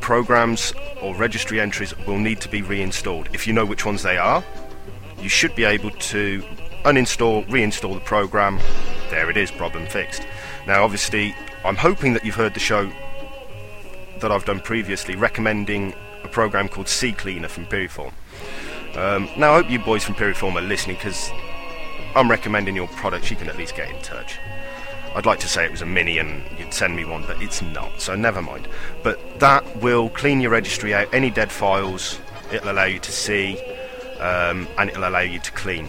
programs 0.00 0.74
or 1.00 1.14
registry 1.14 1.60
entries 1.60 1.96
will 2.06 2.18
need 2.18 2.40
to 2.42 2.48
be 2.48 2.62
reinstalled. 2.62 3.28
If 3.32 3.46
you 3.46 3.52
know 3.52 3.64
which 3.64 3.86
ones 3.86 4.02
they 4.02 4.18
are, 4.18 4.44
you 5.18 5.28
should 5.28 5.54
be 5.54 5.64
able 5.64 5.90
to 5.90 6.42
uninstall, 6.84 7.46
reinstall 7.48 7.94
the 7.94 8.00
program. 8.00 8.58
There 9.10 9.30
it 9.30 9.36
is, 9.36 9.50
problem 9.50 9.86
fixed. 9.86 10.26
Now, 10.66 10.84
obviously, 10.84 11.34
I'm 11.64 11.76
hoping 11.76 12.12
that 12.12 12.24
you've 12.24 12.34
heard 12.34 12.54
the 12.54 12.60
show 12.60 12.90
that 14.20 14.30
I've 14.30 14.44
done 14.44 14.60
previously 14.60 15.16
recommending 15.16 15.94
a 16.22 16.28
program 16.28 16.68
called 16.68 16.86
CCleaner 16.86 17.48
from 17.48 17.66
Piriform. 17.66 18.12
Um, 18.96 19.28
now, 19.36 19.52
I 19.52 19.62
hope 19.62 19.70
you 19.70 19.78
boys 19.78 20.04
from 20.04 20.14
Piriform 20.14 20.54
are 20.54 20.66
listening 20.66 20.96
because 20.96 21.30
I'm 22.14 22.30
recommending 22.30 22.76
your 22.76 22.88
product. 22.88 23.30
You 23.30 23.36
can 23.36 23.48
at 23.48 23.56
least 23.56 23.74
get 23.76 23.90
in 23.90 24.00
touch. 24.02 24.38
I'd 25.14 25.26
like 25.26 25.38
to 25.40 25.48
say 25.48 25.64
it 25.64 25.70
was 25.70 25.82
a 25.82 25.86
mini 25.86 26.18
and 26.18 26.42
you'd 26.58 26.74
send 26.74 26.96
me 26.96 27.04
one, 27.04 27.24
but 27.24 27.40
it's 27.40 27.62
not, 27.62 28.00
so 28.00 28.16
never 28.16 28.42
mind. 28.42 28.66
But 29.04 29.38
that 29.38 29.76
will 29.80 30.10
clean 30.10 30.40
your 30.40 30.50
registry 30.50 30.92
out, 30.92 31.12
any 31.14 31.30
dead 31.30 31.52
files, 31.52 32.18
it'll 32.52 32.72
allow 32.72 32.84
you 32.84 32.98
to 32.98 33.12
see, 33.12 33.56
um, 34.18 34.66
and 34.76 34.90
it'll 34.90 35.08
allow 35.08 35.20
you 35.20 35.38
to 35.38 35.52
clean. 35.52 35.86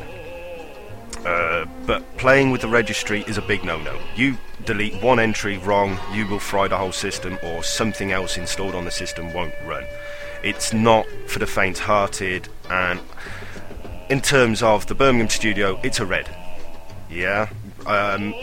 Uh, 1.25 1.65
but 1.87 2.17
playing 2.17 2.51
with 2.51 2.61
the 2.61 2.67
registry 2.67 3.23
is 3.23 3.39
a 3.39 3.41
big 3.41 3.63
no-no. 3.63 3.99
You 4.15 4.37
delete 4.63 5.01
one 5.01 5.19
entry 5.19 5.57
wrong, 5.57 5.97
you 6.13 6.27
will 6.27 6.39
fry 6.39 6.67
the 6.67 6.77
whole 6.77 6.91
system, 6.91 7.39
or 7.41 7.63
something 7.63 8.11
else 8.11 8.37
installed 8.37 8.75
on 8.75 8.85
the 8.85 8.91
system 8.91 9.33
won't 9.33 9.55
run. 9.65 9.85
It's 10.43 10.71
not 10.71 11.07
for 11.25 11.39
the 11.39 11.47
faint-hearted, 11.47 12.47
and 12.69 12.99
in 14.09 14.21
terms 14.21 14.61
of 14.61 14.85
the 14.87 14.95
Birmingham 14.95 15.29
studio, 15.29 15.79
it's 15.83 15.99
a 15.99 16.05
red. 16.05 16.29
Yeah. 17.09 17.49
Um, 17.85 18.33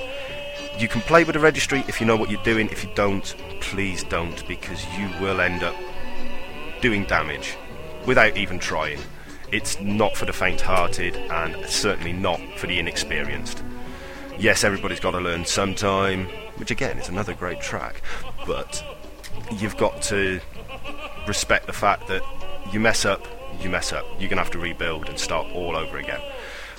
you 0.78 0.88
can 0.88 1.00
play 1.02 1.24
with 1.24 1.34
the 1.34 1.40
registry 1.40 1.84
if 1.88 2.00
you 2.00 2.06
know 2.06 2.16
what 2.16 2.30
you're 2.30 2.42
doing. 2.42 2.68
If 2.70 2.84
you 2.84 2.90
don't, 2.94 3.34
please 3.60 4.02
don't, 4.04 4.46
because 4.48 4.84
you 4.98 5.08
will 5.20 5.40
end 5.40 5.62
up 5.62 5.74
doing 6.80 7.04
damage 7.04 7.56
without 8.06 8.36
even 8.36 8.58
trying. 8.58 8.98
It's 9.52 9.78
not 9.80 10.16
for 10.16 10.24
the 10.24 10.32
faint-hearted, 10.32 11.14
and 11.16 11.66
certainly 11.66 12.12
not 12.12 12.40
for 12.56 12.66
the 12.66 12.78
inexperienced. 12.78 13.62
Yes, 14.38 14.64
everybody's 14.64 14.98
got 14.98 15.10
to 15.10 15.20
learn 15.20 15.44
sometime, 15.44 16.26
which 16.56 16.70
again 16.70 16.98
is 16.98 17.08
another 17.08 17.34
great 17.34 17.60
track, 17.60 18.00
but 18.46 18.82
you've 19.58 19.76
got 19.76 20.00
to 20.02 20.40
respect 21.28 21.66
the 21.66 21.72
fact 21.72 22.08
that 22.08 22.22
you 22.72 22.80
mess 22.80 23.04
up, 23.04 23.26
you 23.60 23.70
mess 23.70 23.92
up. 23.92 24.04
You're 24.18 24.28
gonna 24.28 24.42
have 24.42 24.50
to 24.52 24.58
rebuild 24.58 25.08
and 25.08 25.18
start 25.18 25.46
all 25.52 25.76
over 25.76 25.98
again. 25.98 26.20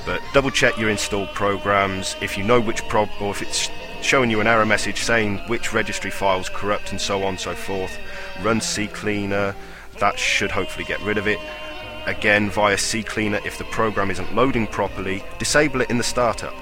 But 0.06 0.22
double 0.34 0.52
check 0.52 0.78
your 0.78 0.90
installed 0.90 1.30
programs. 1.30 2.16
If 2.22 2.38
you 2.38 2.44
know 2.44 2.60
which 2.60 2.88
prob, 2.90 3.10
or 3.22 3.32
if 3.32 3.42
it's 3.42 3.70
showing 4.02 4.30
you 4.30 4.42
an 4.42 4.48
error 4.48 4.66
message 4.66 5.04
saying 5.04 5.38
which 5.48 5.74
registry 5.74 6.12
files 6.12 6.50
corrupt 6.50 6.92
and 6.92 7.00
so 7.00 7.24
on 7.24 7.30
and 7.30 7.40
so 7.40 7.54
forth, 7.54 7.98
run 8.42 8.60
CCleaner. 8.60 9.56
That 10.00 10.20
should 10.20 10.52
hopefully 10.52 10.86
get 10.86 11.02
rid 11.02 11.18
of 11.18 11.28
it. 11.28 11.40
Again, 12.06 12.50
via 12.50 12.76
CCleaner, 12.76 13.46
if 13.46 13.58
the 13.58 13.64
program 13.66 14.12
isn't 14.12 14.36
loading 14.36 14.68
properly, 14.68 15.24
disable 15.40 15.82
it 15.82 15.90
in 15.90 15.98
the 15.98 16.04
startup. 16.04 16.54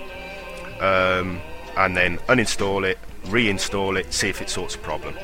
Um, 0.79 1.41
and 1.77 1.97
then 1.97 2.17
uninstall 2.29 2.87
it, 2.87 2.99
reinstall 3.25 3.99
it, 3.99 4.13
see 4.13 4.29
if 4.29 4.41
it 4.41 4.49
sorts 4.49 4.75
the 4.75 4.81
problem. 4.81 5.15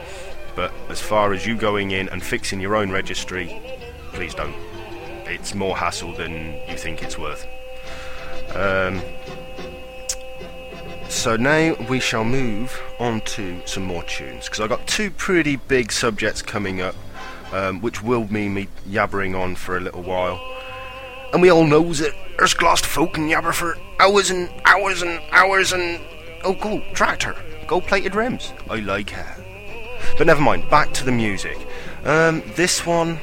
But 0.55 0.73
as 0.89 0.99
far 0.99 1.33
as 1.33 1.45
you 1.45 1.55
going 1.55 1.91
in 1.91 2.09
and 2.09 2.23
fixing 2.23 2.59
your 2.59 2.75
own 2.75 2.89
registry, 2.89 3.61
please 4.13 4.33
don't. 4.33 4.55
It's 5.29 5.53
more 5.53 5.77
hassle 5.77 6.13
than 6.13 6.59
you 6.67 6.77
think 6.77 7.03
it's 7.03 7.17
worth. 7.17 7.47
Um, 8.55 9.01
so 11.09 11.35
now 11.35 11.75
we 11.89 11.99
shall 11.99 12.23
move 12.23 12.79
on 12.99 13.21
to 13.21 13.61
some 13.65 13.83
more 13.83 14.03
tunes 14.03 14.45
because 14.45 14.59
I've 14.59 14.69
got 14.69 14.87
two 14.87 15.11
pretty 15.11 15.55
big 15.55 15.91
subjects 15.91 16.41
coming 16.41 16.81
up, 16.81 16.95
um, 17.51 17.81
which 17.81 18.03
will 18.03 18.27
mean 18.31 18.53
me 18.53 18.67
yabbering 18.87 19.37
on 19.37 19.55
for 19.55 19.77
a 19.77 19.79
little 19.79 20.03
while. 20.03 20.41
And 21.33 21.41
we 21.41 21.49
all 21.49 21.65
knows 21.65 21.99
that 21.99 22.13
there's 22.37 22.53
glossed 22.53 22.85
folk 22.85 23.13
can 23.13 23.27
yabber 23.27 23.53
for 23.53 23.77
hours 23.99 24.29
and 24.29 24.49
hours 24.65 25.01
and 25.01 25.21
hours 25.31 25.73
and 25.73 25.99
oh, 26.43 26.53
go 26.53 26.81
tractor, 26.93 27.35
go 27.67 27.81
plated 27.81 28.15
rims. 28.15 28.53
I 28.69 28.77
like 28.77 29.09
her. 29.11 29.43
But 30.17 30.27
never 30.27 30.41
mind. 30.41 30.69
Back 30.69 30.93
to 30.93 31.05
the 31.05 31.11
music. 31.11 31.57
Um, 32.05 32.43
this 32.55 32.85
one 32.85 33.19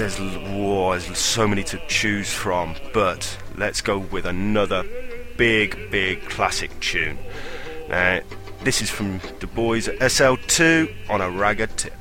there's 0.00 0.18
whoa, 0.18 0.98
there's 0.98 1.18
so 1.18 1.46
many 1.46 1.62
to 1.62 1.78
choose 1.86 2.32
from, 2.32 2.74
but 2.94 3.38
let's 3.56 3.82
go 3.82 3.98
with 3.98 4.24
another 4.24 4.82
big, 5.36 5.90
big 5.90 6.26
classic 6.26 6.70
tune. 6.80 7.18
Now, 7.90 8.20
this 8.64 8.80
is 8.80 8.88
from 8.88 9.20
the 9.40 9.46
boys 9.46 9.88
at 9.88 9.98
SL2 9.98 11.10
on 11.10 11.20
a 11.20 11.26
Ragga 11.26 11.66
tip. 11.76 11.92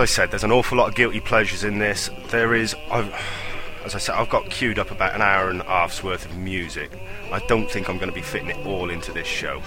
As 0.00 0.04
I 0.04 0.14
said, 0.14 0.30
there's 0.30 0.44
an 0.44 0.50
awful 0.50 0.78
lot 0.78 0.88
of 0.88 0.94
guilty 0.94 1.20
pleasures 1.20 1.62
in 1.62 1.78
this. 1.78 2.08
There 2.28 2.54
is. 2.54 2.74
I've, 2.90 3.12
as 3.84 3.94
I 3.94 3.98
said, 3.98 4.14
I've 4.14 4.30
got 4.30 4.48
queued 4.48 4.78
up 4.78 4.90
about 4.90 5.14
an 5.14 5.20
hour 5.20 5.50
and 5.50 5.60
a 5.60 5.64
half's 5.64 6.02
worth 6.02 6.24
of 6.24 6.38
music. 6.38 6.90
I 7.30 7.38
don't 7.48 7.70
think 7.70 7.90
I'm 7.90 7.98
going 7.98 8.08
to 8.08 8.14
be 8.14 8.22
fitting 8.22 8.48
it 8.48 8.66
all 8.66 8.88
into 8.88 9.12
this 9.12 9.26
show. 9.26 9.62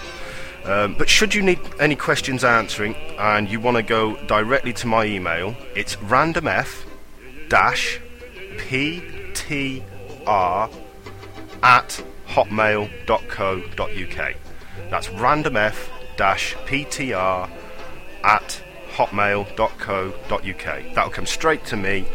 Um, 0.66 0.96
but 0.98 1.08
should 1.08 1.36
you 1.36 1.44
need 1.44 1.60
any 1.80 1.96
questions 1.96 2.44
answering 2.44 2.96
and 3.20 3.48
you 3.48 3.60
want 3.60 3.78
to 3.78 3.84
go 3.84 4.16
directly 4.26 4.74
to 4.74 4.88
my 4.88 5.06
email, 5.06 5.56
it's 5.76 5.98
randomf 5.98 6.84
ptr 8.58 9.84
at 11.62 12.04
hotmail.co.uk. 12.28 14.36
That's 14.90 15.08
randomf 15.10 15.90
ptr 16.18 17.52
at 18.24 18.63
hotmail.co.uk. 18.94 20.94
That'll 20.94 21.12
come 21.12 21.26
straight 21.26 21.66
to 21.66 21.76
me, 21.76 22.06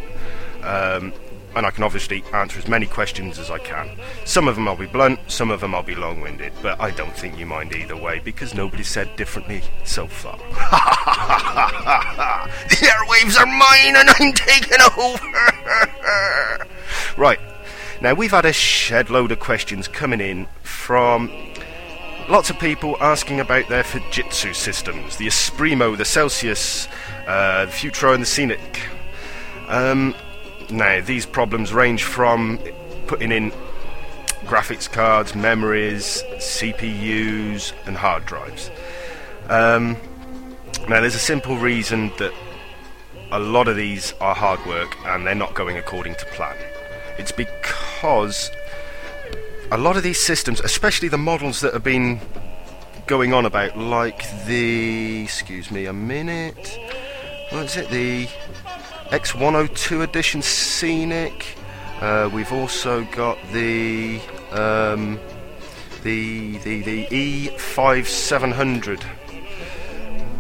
um, 0.63 1.13
and 1.57 1.67
I 1.67 1.71
can 1.71 1.83
obviously 1.83 2.23
answer 2.33 2.59
as 2.59 2.69
many 2.69 2.87
questions 2.87 3.39
as 3.39 3.51
I 3.51 3.59
can. 3.59 3.91
Some 4.25 4.47
of 4.47 4.55
them 4.55 4.69
I'll 4.69 4.77
be 4.77 4.87
blunt, 4.87 5.19
some 5.27 5.51
of 5.51 5.61
them 5.61 5.75
I'll 5.75 5.83
be 5.83 5.97
long 5.97 6.21
winded, 6.21 6.53
but 6.63 6.81
I 6.81 6.93
don't 6.93 7.17
think 7.17 7.39
you 7.39 7.47
mind 7.47 7.75
either 7.75 7.97
way 7.97 8.21
because 8.21 8.55
nobody 8.55 8.85
said 8.85 9.17
differently 9.17 9.63
so 9.85 10.07
far. 10.07 10.37
the 12.69 12.77
airwaves 12.77 13.37
are 13.39 13.47
mine 13.47 13.97
and 13.97 14.11
I'm 14.11 14.33
taking 14.33 14.79
over! 14.99 15.19
right, 17.21 17.41
now 18.01 18.15
we've 18.15 18.31
had 18.31 18.45
a 18.45 18.53
shed 18.53 19.11
load 19.11 19.33
of 19.33 19.41
questions 19.41 19.89
coming 19.89 20.21
in 20.21 20.47
from 20.63 21.29
lots 22.29 22.51
of 22.51 22.59
people 22.59 22.97
asking 23.01 23.41
about 23.41 23.69
their 23.69 23.83
Fujitsu 23.83 24.55
systems 24.55 25.17
the 25.17 25.27
Esprimo, 25.27 25.97
the 25.97 26.05
Celsius, 26.05 26.87
uh, 27.27 27.65
the 27.67 27.73
Futuro, 27.73 28.13
and 28.13 28.23
the 28.23 28.27
Scenic. 28.27 28.83
Um, 29.69 30.15
now, 30.71 31.01
these 31.01 31.27
problems 31.27 31.73
range 31.73 32.05
from 32.05 32.59
putting 33.07 33.33
in 33.33 33.51
graphics 34.45 34.91
cards, 34.91 35.35
memories, 35.35 36.23
CPUs, 36.37 37.73
and 37.87 37.97
hard 37.97 38.27
drives. 38.27 38.71
Um, 39.49 39.97
now, 40.89 41.01
there's 41.01 41.15
a 41.15 41.19
simple 41.21 41.57
reason 41.57 42.13
that 42.19 42.33
a 43.31 43.39
lot 43.39 43.69
of 43.69 43.77
these 43.77 44.15
are 44.21 44.35
hard 44.35 44.65
work 44.67 44.97
and 45.07 45.27
they're 45.27 45.35
not 45.35 45.55
going 45.55 45.77
according 45.77 46.15
to 46.17 46.27
plan. 46.27 46.57
It's 47.19 47.33
because 47.33 48.51
a 49.71 49.77
lot 49.77 49.97
of 49.97 50.03
these 50.03 50.19
systems, 50.19 50.61
especially 50.61 51.09
the 51.09 51.19
models 51.19 51.61
that 51.61 51.75
have 51.75 51.85
been 51.85 52.21
going 53.07 53.35
on 53.35 53.45
about, 53.45 53.77
like 53.77 54.25
the, 54.47 55.23
excuse 55.25 55.71
me, 55.71 55.87
a 55.87 55.93
minute, 55.93 56.79
what 57.51 57.65
is 57.65 57.77
it, 57.77 57.91
the 57.91 58.27
X102 59.11 60.03
edition 60.03 60.43
Scenic. 60.43 61.57
Uh, 62.01 62.31
we've 62.33 62.53
also 62.53 63.05
got 63.05 63.39
the 63.53 64.21
um, 64.53 65.19
the 66.03 66.59
the 66.59 66.83
the 66.83 67.07
E5700 67.07 69.03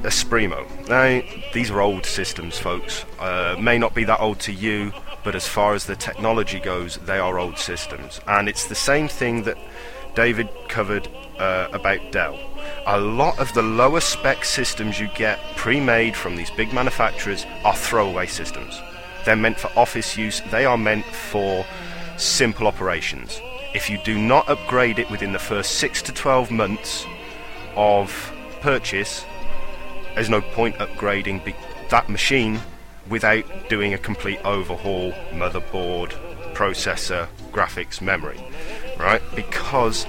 Esprimo. 0.02 0.88
Now, 0.88 1.22
these 1.52 1.70
are 1.70 1.80
old 1.80 2.06
systems, 2.06 2.58
folks. 2.58 3.04
Uh, 3.18 3.56
may 3.58 3.78
not 3.78 3.94
be 3.94 4.04
that 4.04 4.20
old 4.20 4.38
to 4.40 4.52
you, 4.52 4.92
but 5.28 5.34
as 5.34 5.46
far 5.46 5.74
as 5.74 5.84
the 5.84 5.94
technology 5.94 6.58
goes, 6.58 6.96
they 7.04 7.18
are 7.18 7.38
old 7.38 7.58
systems. 7.58 8.18
And 8.26 8.48
it's 8.48 8.68
the 8.68 8.74
same 8.74 9.08
thing 9.08 9.42
that 9.42 9.58
David 10.14 10.48
covered 10.68 11.06
uh, 11.38 11.68
about 11.70 12.00
Dell. 12.12 12.40
A 12.86 12.98
lot 12.98 13.38
of 13.38 13.52
the 13.52 13.60
lower 13.60 14.00
spec 14.00 14.42
systems 14.46 14.98
you 14.98 15.08
get 15.08 15.38
pre 15.54 15.80
made 15.80 16.16
from 16.16 16.36
these 16.36 16.50
big 16.52 16.72
manufacturers 16.72 17.44
are 17.62 17.76
throwaway 17.76 18.26
systems. 18.26 18.80
They're 19.26 19.36
meant 19.36 19.60
for 19.60 19.70
office 19.78 20.16
use, 20.16 20.40
they 20.50 20.64
are 20.64 20.78
meant 20.78 21.04
for 21.04 21.66
simple 22.16 22.66
operations. 22.66 23.38
If 23.74 23.90
you 23.90 23.98
do 23.98 24.16
not 24.16 24.48
upgrade 24.48 24.98
it 24.98 25.10
within 25.10 25.34
the 25.34 25.38
first 25.38 25.72
6 25.72 26.00
to 26.04 26.12
12 26.14 26.50
months 26.50 27.04
of 27.76 28.32
purchase, 28.62 29.26
there's 30.14 30.30
no 30.30 30.40
point 30.40 30.76
upgrading 30.76 31.54
that 31.90 32.08
machine 32.08 32.62
without 33.08 33.44
doing 33.68 33.94
a 33.94 33.98
complete 33.98 34.40
overhaul 34.44 35.12
motherboard 35.32 36.12
processor 36.54 37.28
graphics 37.52 38.00
memory 38.00 38.38
right? 38.98 39.22
Because 39.34 40.06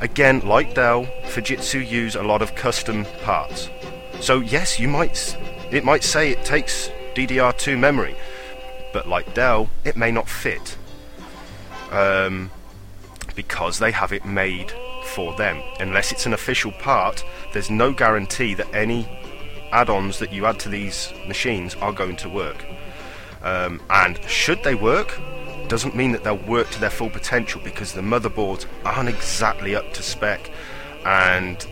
again 0.00 0.40
like 0.40 0.74
dell 0.74 1.04
fujitsu 1.26 1.88
use 1.88 2.16
a 2.16 2.22
lot 2.22 2.42
of 2.42 2.54
custom 2.54 3.04
parts. 3.22 3.70
So 4.20 4.40
yes 4.40 4.78
you 4.78 4.88
might 4.88 5.36
it 5.70 5.84
might 5.84 6.04
say 6.04 6.30
it 6.30 6.44
takes 6.44 6.90
ddr2 7.14 7.78
memory 7.78 8.16
but 8.92 9.08
like 9.08 9.34
dell 9.34 9.70
it 9.84 9.96
may 9.96 10.10
not 10.10 10.28
fit 10.28 10.76
um, 11.90 12.50
because 13.36 13.78
they 13.78 13.92
have 13.92 14.12
it 14.12 14.24
made 14.24 14.72
for 15.06 15.34
them. 15.36 15.62
Unless 15.78 16.10
it's 16.12 16.26
an 16.26 16.32
official 16.32 16.72
part 16.72 17.24
there's 17.52 17.70
no 17.70 17.92
guarantee 17.92 18.54
that 18.54 18.72
any 18.74 19.08
add-ons 19.74 20.18
that 20.20 20.32
you 20.32 20.46
add 20.46 20.58
to 20.60 20.68
these 20.68 21.12
machines 21.26 21.74
are 21.76 21.92
going 21.92 22.16
to 22.16 22.28
work. 22.28 22.64
Um, 23.42 23.82
and 23.90 24.22
should 24.24 24.62
they 24.62 24.74
work, 24.74 25.20
doesn't 25.68 25.94
mean 25.94 26.12
that 26.12 26.24
they'll 26.24 26.36
work 26.36 26.70
to 26.70 26.80
their 26.80 26.90
full 26.90 27.10
potential 27.10 27.60
because 27.62 27.92
the 27.92 28.00
motherboards 28.00 28.66
aren't 28.84 29.08
exactly 29.08 29.74
up 29.74 29.92
to 29.94 30.02
spec. 30.02 30.50
And 31.04 31.66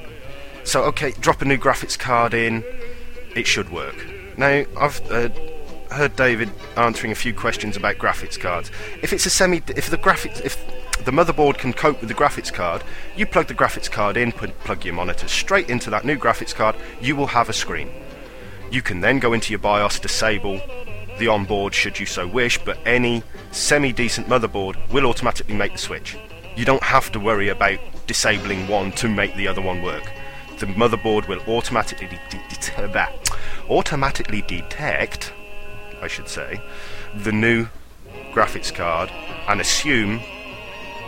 so, 0.64 0.82
okay, 0.84 1.12
drop 1.12 1.40
a 1.42 1.44
new 1.44 1.56
graphics 1.56 1.98
card 1.98 2.34
in, 2.34 2.64
it 3.34 3.46
should 3.46 3.70
work. 3.70 3.96
Now, 4.36 4.64
I've 4.78 5.00
uh, 5.10 5.28
heard 5.90 6.16
David 6.16 6.50
answering 6.76 7.12
a 7.12 7.14
few 7.14 7.32
questions 7.32 7.76
about 7.76 7.96
graphics 7.96 8.38
cards. 8.38 8.70
If 9.02 9.12
it's 9.12 9.26
a 9.26 9.30
semi, 9.30 9.62
if 9.76 9.88
the 9.90 9.98
graphics, 9.98 10.40
if 10.44 10.62
the 11.04 11.10
motherboard 11.10 11.58
can 11.58 11.72
cope 11.72 12.00
with 12.00 12.08
the 12.08 12.14
graphics 12.14 12.52
card, 12.52 12.82
you 13.16 13.26
plug 13.26 13.48
the 13.48 13.54
graphics 13.54 13.90
card 13.90 14.16
in, 14.16 14.32
plug 14.32 14.84
your 14.84 14.94
monitor 14.94 15.28
straight 15.28 15.68
into 15.68 15.90
that 15.90 16.04
new 16.04 16.16
graphics 16.16 16.54
card, 16.54 16.76
you 17.00 17.16
will 17.16 17.28
have 17.28 17.48
a 17.48 17.52
screen. 17.52 17.90
You 18.70 18.82
can 18.82 19.00
then 19.00 19.18
go 19.18 19.32
into 19.32 19.50
your 19.52 19.58
BIOS, 19.58 19.98
disable 19.98 20.60
the 21.18 21.28
onboard 21.28 21.74
should 21.74 22.00
you 22.00 22.06
so 22.06 22.26
wish, 22.26 22.58
but 22.64 22.78
any 22.86 23.22
semi 23.50 23.92
decent 23.92 24.26
motherboard 24.28 24.76
will 24.90 25.06
automatically 25.06 25.54
make 25.54 25.72
the 25.72 25.78
switch. 25.78 26.16
You 26.56 26.64
don't 26.64 26.82
have 26.82 27.12
to 27.12 27.20
worry 27.20 27.48
about 27.48 27.78
disabling 28.06 28.66
one 28.68 28.92
to 28.92 29.08
make 29.08 29.34
the 29.36 29.48
other 29.48 29.60
one 29.62 29.82
work. 29.82 30.04
The 30.58 30.66
motherboard 30.66 31.28
will 31.28 31.40
automatically 31.48 32.08
de- 32.08 32.18
de- 32.30 32.88
de- 32.88 33.08
automatically 33.68 34.42
detect, 34.42 35.32
I 36.00 36.08
should 36.08 36.28
say, 36.28 36.60
the 37.14 37.32
new 37.32 37.68
graphics 38.32 38.74
card 38.74 39.10
and 39.48 39.60
assume 39.60 40.20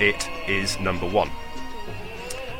it 0.01 0.29
is 0.49 0.79
number 0.81 1.09
one. 1.09 1.31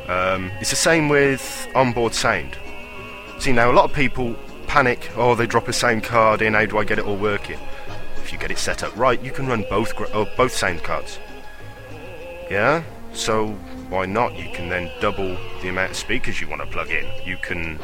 Um, 0.07 0.51
it's 0.59 0.69
the 0.69 0.75
same 0.75 1.09
with 1.09 1.67
onboard 1.75 2.13
sound. 2.13 2.57
See, 3.39 3.51
now 3.51 3.71
a 3.71 3.73
lot 3.73 3.85
of 3.85 3.93
people 3.95 4.35
panic, 4.67 5.09
oh, 5.15 5.35
they 5.35 5.47
drop 5.47 5.67
a 5.67 5.73
sound 5.73 6.03
card 6.03 6.41
in, 6.41 6.53
how 6.53 6.65
do 6.65 6.77
I 6.77 6.83
get 6.83 6.99
it 6.99 7.05
all 7.05 7.15
working? 7.15 7.59
If 8.17 8.33
you 8.33 8.37
get 8.37 8.51
it 8.51 8.57
set 8.57 8.83
up 8.83 8.95
right, 8.97 9.21
you 9.21 9.31
can 9.31 9.47
run 9.47 9.65
both 9.69 9.95
gra- 9.95 10.09
oh, 10.13 10.27
both 10.35 10.51
sound 10.51 10.83
cards. 10.83 11.19
Yeah? 12.49 12.83
So, 13.13 13.49
why 13.89 14.05
not? 14.05 14.37
You 14.37 14.51
can 14.51 14.67
then 14.67 14.91
double 14.99 15.37
the 15.61 15.69
amount 15.69 15.91
of 15.91 15.97
speakers 15.97 16.41
you 16.41 16.49
want 16.49 16.61
to 16.61 16.67
plug 16.67 16.89
in. 16.89 17.05
You 17.25 17.37
can 17.37 17.79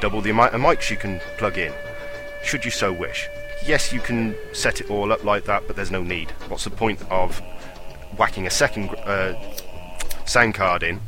double 0.00 0.20
the 0.20 0.30
amount 0.30 0.54
of 0.54 0.60
mics 0.60 0.90
you 0.90 0.96
can 0.96 1.20
plug 1.38 1.58
in, 1.58 1.72
should 2.42 2.64
you 2.64 2.70
so 2.70 2.92
wish. 2.92 3.28
Yes, 3.64 3.92
you 3.92 4.00
can 4.00 4.34
set 4.52 4.80
it 4.80 4.90
all 4.90 5.12
up 5.12 5.24
like 5.24 5.44
that, 5.44 5.66
but 5.66 5.76
there's 5.76 5.90
no 5.90 6.02
need. 6.02 6.30
What's 6.48 6.64
the 6.64 6.70
point 6.70 7.00
of 7.10 7.40
whacking 8.16 8.46
a 8.46 8.50
second 8.50 8.90
uh, 9.04 9.34
sound 10.24 10.54
card 10.54 10.82
in 10.82 11.00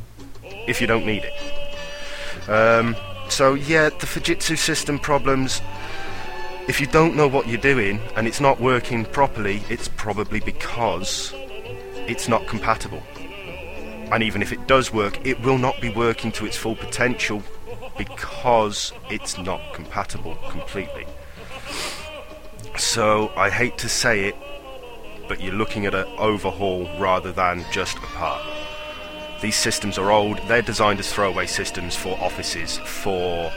if 0.67 0.81
you 0.81 0.87
don't 0.87 1.05
need 1.05 1.23
it? 1.23 2.49
Um, 2.49 2.95
so 3.29 3.53
yeah, 3.53 3.89
the 3.89 4.05
Fujitsu 4.05 4.57
system 4.57 4.99
problems. 4.99 5.61
If 6.67 6.79
you 6.79 6.87
don't 6.87 7.15
know 7.15 7.27
what 7.27 7.47
you're 7.47 7.57
doing 7.57 7.99
and 8.15 8.27
it's 8.27 8.39
not 8.39 8.59
working 8.61 9.05
properly, 9.05 9.63
it's 9.69 9.87
probably 9.87 10.39
because 10.39 11.33
it's 12.07 12.27
not 12.27 12.45
compatible. 12.47 13.01
And 14.11 14.23
even 14.23 14.41
if 14.41 14.51
it 14.51 14.67
does 14.67 14.91
work, 14.91 15.23
it 15.25 15.39
will 15.41 15.57
not 15.57 15.79
be 15.81 15.89
working 15.89 16.31
to 16.33 16.45
its 16.45 16.57
full 16.57 16.75
potential 16.75 17.43
because 17.97 18.93
it's 19.09 19.37
not 19.37 19.61
compatible 19.73 20.35
completely. 20.49 21.05
So 22.77 23.31
I 23.35 23.49
hate 23.49 23.77
to 23.79 23.89
say 23.89 24.25
it, 24.25 24.35
but 25.29 25.39
you're 25.39 25.53
looking 25.53 25.85
at 25.85 25.95
an 25.95 26.05
overhaul 26.17 26.89
rather 26.99 27.31
than 27.31 27.63
just 27.71 27.95
a 27.97 28.01
part. 28.01 28.41
These 29.41 29.55
systems 29.55 29.97
are 29.97 30.11
old, 30.11 30.39
they're 30.49 30.61
designed 30.61 30.99
as 30.99 31.13
throwaway 31.13 31.45
systems 31.45 31.95
for 31.95 32.19
offices, 32.19 32.77
for 32.79 33.49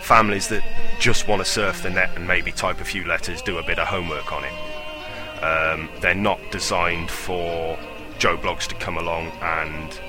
families 0.00 0.48
that 0.48 0.62
just 0.98 1.28
want 1.28 1.44
to 1.44 1.44
surf 1.44 1.82
the 1.82 1.90
net 1.90 2.10
and 2.16 2.26
maybe 2.26 2.52
type 2.52 2.80
a 2.80 2.84
few 2.84 3.04
letters, 3.04 3.42
do 3.42 3.58
a 3.58 3.62
bit 3.62 3.78
of 3.78 3.88
homework 3.88 4.32
on 4.32 4.44
it. 4.44 5.42
Um, 5.42 5.90
they're 6.00 6.14
not 6.14 6.40
designed 6.50 7.10
for 7.10 7.78
Joe 8.18 8.38
Bloggs 8.38 8.66
to 8.68 8.74
come 8.76 8.96
along 8.96 9.26
and 9.42 10.00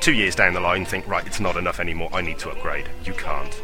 two 0.00 0.12
years 0.12 0.34
down 0.34 0.52
the 0.52 0.60
line 0.60 0.84
think, 0.84 1.08
right, 1.08 1.26
it's 1.26 1.40
not 1.40 1.56
enough 1.56 1.80
anymore, 1.80 2.10
I 2.12 2.20
need 2.20 2.38
to 2.40 2.50
upgrade. 2.50 2.90
You 3.04 3.14
can't. 3.14 3.62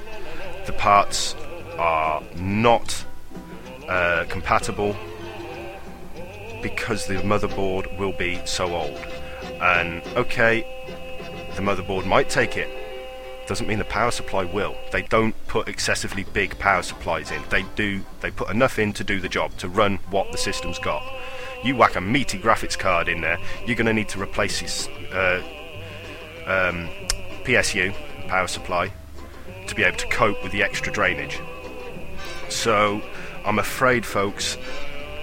The 0.65 0.73
parts 0.73 1.35
are 1.77 2.23
not 2.37 3.05
uh, 3.89 4.25
compatible 4.29 4.97
because 6.63 7.07
the 7.07 7.15
motherboard 7.17 7.99
will 7.99 8.13
be 8.13 8.41
so 8.45 8.75
old. 8.75 8.99
And 9.61 10.03
okay, 10.17 10.67
the 11.57 11.63
motherboard 11.63 12.07
might 12.07 12.29
take 12.29 12.57
it. 12.57 12.69
Doesn't 13.47 13.67
mean 13.67 13.79
the 13.79 13.85
power 13.85 14.11
supply 14.11 14.45
will. 14.45 14.77
They 14.93 15.03
don't 15.03 15.35
put 15.49 15.69
excessively 15.69 16.25
big 16.25 16.59
power 16.59 16.83
supplies 16.83 17.31
in. 17.31 17.43
They 17.51 17.65
do. 17.75 18.05
They 18.21 18.31
put 18.31 18.51
enough 18.51 18.79
in 18.79 18.93
to 18.95 19.05
do 19.05 19.21
the 19.21 19.29
job 19.29 19.57
to 19.59 19.69
run 19.69 19.97
what 20.11 20.31
the 20.31 20.39
system's 20.39 20.79
got. 20.79 21.03
You 21.65 21.77
whack 21.77 21.97
a 21.97 22.01
meaty 22.01 22.39
graphics 22.39 22.79
card 22.79 23.09
in 23.09 23.21
there, 23.21 23.39
you're 23.67 23.77
going 23.77 23.87
to 23.87 23.93
need 23.93 24.09
to 24.11 24.23
replace 24.23 24.61
this 24.61 24.89
uh, 25.13 25.43
um, 26.47 26.89
PSU 27.45 27.93
power 28.29 28.47
supply 28.47 28.93
to 29.67 29.75
be 29.75 29.83
able 29.83 29.99
to 29.99 30.07
cope 30.07 30.43
with 30.43 30.53
the 30.53 30.63
extra 30.63 30.93
drainage. 30.93 31.41
So, 32.49 33.03
I'm 33.45 33.59
afraid, 33.59 34.07
folks, 34.07 34.57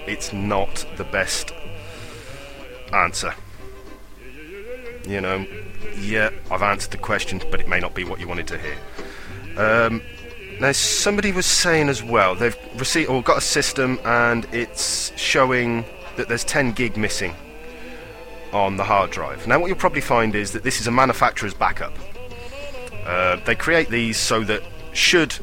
it's 0.08 0.32
not 0.32 0.86
the 0.96 1.04
best 1.04 1.52
answer. 2.92 3.34
You 5.06 5.20
know, 5.20 5.46
yeah, 5.98 6.30
I've 6.50 6.62
answered 6.62 6.90
the 6.90 6.98
question, 6.98 7.40
but 7.50 7.60
it 7.60 7.68
may 7.68 7.80
not 7.80 7.94
be 7.94 8.04
what 8.04 8.20
you 8.20 8.28
wanted 8.28 8.46
to 8.48 8.58
hear. 8.58 8.76
Um, 9.56 10.02
now, 10.60 10.72
somebody 10.72 11.32
was 11.32 11.46
saying 11.46 11.88
as 11.88 12.02
well, 12.02 12.34
they've 12.34 12.56
received 12.76 13.08
or 13.08 13.22
got 13.22 13.38
a 13.38 13.42
system 13.42 13.98
and 14.04 14.46
it's 14.52 15.16
showing 15.16 15.84
that 16.16 16.28
there's 16.28 16.44
10 16.44 16.72
gig 16.72 16.96
missing 16.96 17.34
on 18.52 18.76
the 18.76 18.84
hard 18.84 19.10
drive. 19.10 19.46
Now, 19.46 19.60
what 19.60 19.68
you'll 19.68 19.76
probably 19.76 20.00
find 20.00 20.34
is 20.34 20.52
that 20.52 20.62
this 20.62 20.80
is 20.80 20.86
a 20.86 20.90
manufacturer's 20.90 21.54
backup. 21.54 21.92
Uh, 23.04 23.36
they 23.44 23.54
create 23.54 23.88
these 23.88 24.16
so 24.16 24.42
that 24.44 24.62
should 24.92 25.34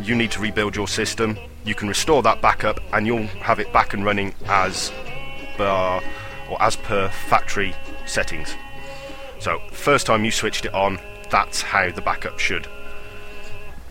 you 0.00 0.14
need 0.14 0.30
to 0.32 0.40
rebuild 0.40 0.76
your 0.76 0.86
system, 0.86 1.38
you 1.68 1.74
can 1.74 1.86
restore 1.86 2.22
that 2.22 2.40
backup 2.40 2.80
and 2.94 3.06
you'll 3.06 3.26
have 3.26 3.60
it 3.60 3.70
back 3.72 3.92
and 3.92 4.04
running 4.04 4.34
as 4.46 4.90
per, 5.56 6.00
or 6.50 6.62
as 6.62 6.76
per 6.76 7.08
factory 7.08 7.74
settings. 8.06 8.56
So, 9.38 9.60
first 9.70 10.06
time 10.06 10.24
you 10.24 10.30
switched 10.30 10.64
it 10.64 10.74
on, 10.74 10.98
that's 11.30 11.60
how 11.60 11.90
the 11.90 12.00
backup 12.00 12.38
should 12.38 12.66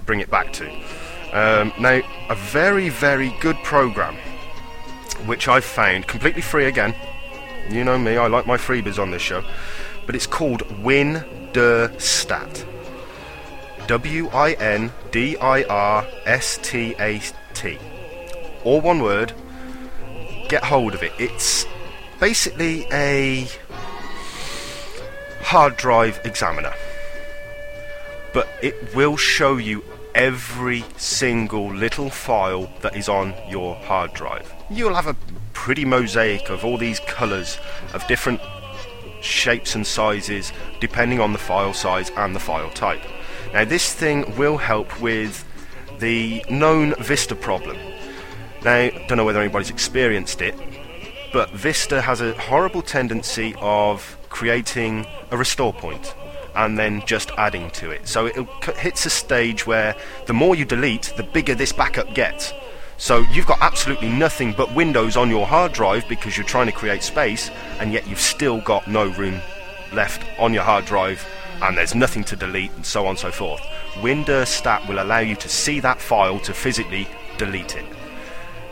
bring 0.06 0.20
it 0.20 0.30
back 0.32 0.52
to. 0.54 0.68
Um, 1.32 1.72
now, 1.80 2.02
a 2.30 2.36
very, 2.36 2.90
very 2.90 3.34
good 3.42 3.58
program, 3.58 4.16
which 5.26 5.48
I've 5.48 5.66
found 5.66 6.08
completely 6.08 6.42
free 6.42 6.66
again. 6.66 6.96
You 7.70 7.84
know 7.84 7.98
me, 7.98 8.18
I 8.18 8.28
like 8.28 8.48
my 8.48 8.58
freebies 8.58 8.98
on 8.98 9.12
this 9.12 9.22
show, 9.22 9.44
but 10.06 10.16
it's 10.16 10.28
called 10.28 10.64
Win 10.84 11.24
Der 11.54 11.94
Stat. 12.00 12.66
W 13.88 14.28
I 14.30 14.54
N 14.54 14.92
D 15.12 15.38
I 15.38 15.64
R 15.64 16.06
S 16.26 16.60
T 16.62 16.96
A 17.00 17.22
T. 17.58 17.80
All 18.64 18.82
one 18.82 19.02
word. 19.02 19.34
Get 20.48 20.64
hold 20.64 20.94
of 20.94 21.02
it. 21.02 21.12
It's 21.18 21.66
basically 22.20 22.86
a 22.92 23.48
hard 25.42 25.76
drive 25.76 26.22
examiner. 26.24 26.74
But 28.34 28.48
it 28.62 28.96
will 28.96 29.18
show 29.18 29.58
you 29.58 29.84
every 30.14 30.86
single 30.98 31.74
little 31.74 32.12
file 32.12 32.70
that 32.82 32.96
is 32.96 33.10
on 33.10 33.34
your 33.50 33.76
hard 33.76 34.14
drive. 34.14 34.54
You'll 34.70 34.94
have 34.94 35.08
a 35.08 35.16
pretty 35.54 35.86
mosaic 35.86 36.50
of 36.50 36.64
all 36.64 36.78
these 36.78 37.00
colours 37.02 37.58
of 37.94 38.06
different 38.08 38.40
shapes 39.22 39.74
and 39.74 39.86
sizes 39.86 40.54
depending 40.80 41.20
on 41.20 41.34
the 41.34 41.40
file 41.40 41.74
size 41.74 42.12
and 42.18 42.36
the 42.36 42.40
file 42.40 42.70
type. 42.70 43.02
Now, 43.52 43.66
this 43.66 43.94
thing 43.94 44.38
will 44.38 44.58
help 44.58 45.02
with 45.02 45.44
the 46.00 46.44
known 46.50 46.96
Vista 46.96 47.36
problem. 47.36 47.78
Now, 48.64 48.90
don't 49.08 49.18
know 49.18 49.26
whether 49.26 49.42
anybody's 49.42 49.70
experienced 49.70 50.42
it, 50.42 50.56
but 51.32 51.50
Vista 51.52 52.02
has 52.02 52.22
a 52.22 52.34
horrible 52.34 52.82
tendency 52.82 53.56
of 53.60 54.18
creating 54.30 55.06
a 55.32 55.38
restore 55.38 55.74
point 55.74 56.16
and 56.56 56.78
then 56.78 57.04
just 57.06 57.32
adding 57.38 57.70
to 57.72 57.92
it. 57.92 58.08
So 58.08 58.26
it 58.26 58.36
hits 58.78 59.06
a 59.06 59.10
stage 59.10 59.68
where 59.68 59.96
the 60.26 60.34
more 60.34 60.56
you 60.56 60.66
delete, 60.66 61.14
the 61.16 61.24
bigger 61.24 61.54
this 61.54 61.72
backup 61.72 62.14
gets. 62.16 62.52
So 62.98 63.20
you've 63.32 63.46
got 63.46 63.62
absolutely 63.62 64.10
nothing 64.10 64.54
but 64.54 64.74
Windows 64.74 65.18
on 65.18 65.30
your 65.30 65.46
hard 65.46 65.72
drive 65.72 66.10
because 66.10 66.36
you're 66.36 66.48
trying 66.48 66.66
to 66.66 66.72
create 66.72 67.04
space, 67.04 67.52
and 67.80 67.94
yet 67.94 68.08
you've 68.08 68.20
still 68.20 68.60
got 68.62 68.88
no 68.88 69.08
room 69.10 69.40
left 69.94 70.24
on 70.40 70.52
your 70.52 70.64
hard 70.64 70.86
drive, 70.86 71.24
and 71.62 71.78
there's 71.78 71.94
nothing 71.94 72.24
to 72.24 72.36
delete, 72.36 72.72
and 72.72 72.84
so 72.84 73.04
on 73.04 73.12
and 73.12 73.20
so 73.20 73.32
forth. 73.32 73.62
WinDirStat 74.02 74.88
will 74.88 75.02
allow 75.02 75.20
you 75.20 75.36
to 75.36 75.50
see 75.50 75.80
that 75.80 76.00
file 76.00 76.40
to 76.40 76.54
physically 76.54 77.08
delete 77.38 77.76
it. 77.76 77.86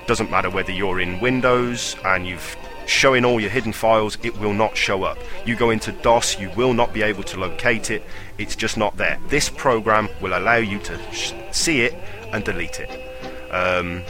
Doesn't 0.07 0.29
matter 0.29 0.49
whether 0.49 0.71
you're 0.71 0.99
in 0.99 1.19
Windows 1.19 1.95
and 2.05 2.27
you've 2.27 2.55
showing 2.85 3.25
all 3.25 3.39
your 3.39 3.49
hidden 3.49 3.73
files, 3.73 4.17
it 4.23 4.37
will 4.39 4.53
not 4.53 4.77
show 4.77 5.03
up. 5.03 5.17
You 5.45 5.55
go 5.55 5.71
into 5.71 5.91
DOS, 5.91 6.39
you 6.39 6.51
will 6.51 6.73
not 6.73 6.93
be 6.93 7.01
able 7.01 7.23
to 7.23 7.39
locate 7.39 7.89
it. 7.89 8.03
It's 8.37 8.55
just 8.55 8.77
not 8.77 8.95
there. 8.97 9.19
This 9.27 9.49
program 9.49 10.07
will 10.21 10.37
allow 10.37 10.57
you 10.57 10.79
to 10.79 11.11
sh- 11.11 11.33
see 11.51 11.81
it 11.81 11.95
and 12.31 12.43
delete 12.43 12.79
it. 12.79 13.51
Um, 13.51 14.03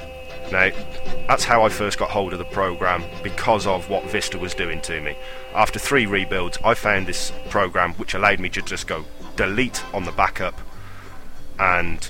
Now, 0.52 0.70
that's 1.28 1.44
how 1.44 1.64
I 1.64 1.70
first 1.70 1.98
got 1.98 2.12
hold 2.12 2.32
of 2.34 2.38
the 2.38 2.46
program 2.46 3.04
because 3.24 3.66
of 3.66 3.90
what 3.90 4.04
Vista 4.12 4.38
was 4.38 4.54
doing 4.54 4.80
to 4.82 5.02
me. 5.02 5.18
After 5.56 5.80
three 5.80 6.06
rebuilds, 6.06 6.60
I 6.64 6.76
found 6.76 7.08
this 7.08 7.32
program 7.50 7.94
which 7.94 8.14
allowed 8.14 8.40
me 8.40 8.50
to 8.50 8.62
just 8.62 8.86
go 8.86 9.06
delete 9.36 9.84
on 9.92 10.04
the 10.04 10.12
backup 10.12 10.60
and 11.60 12.10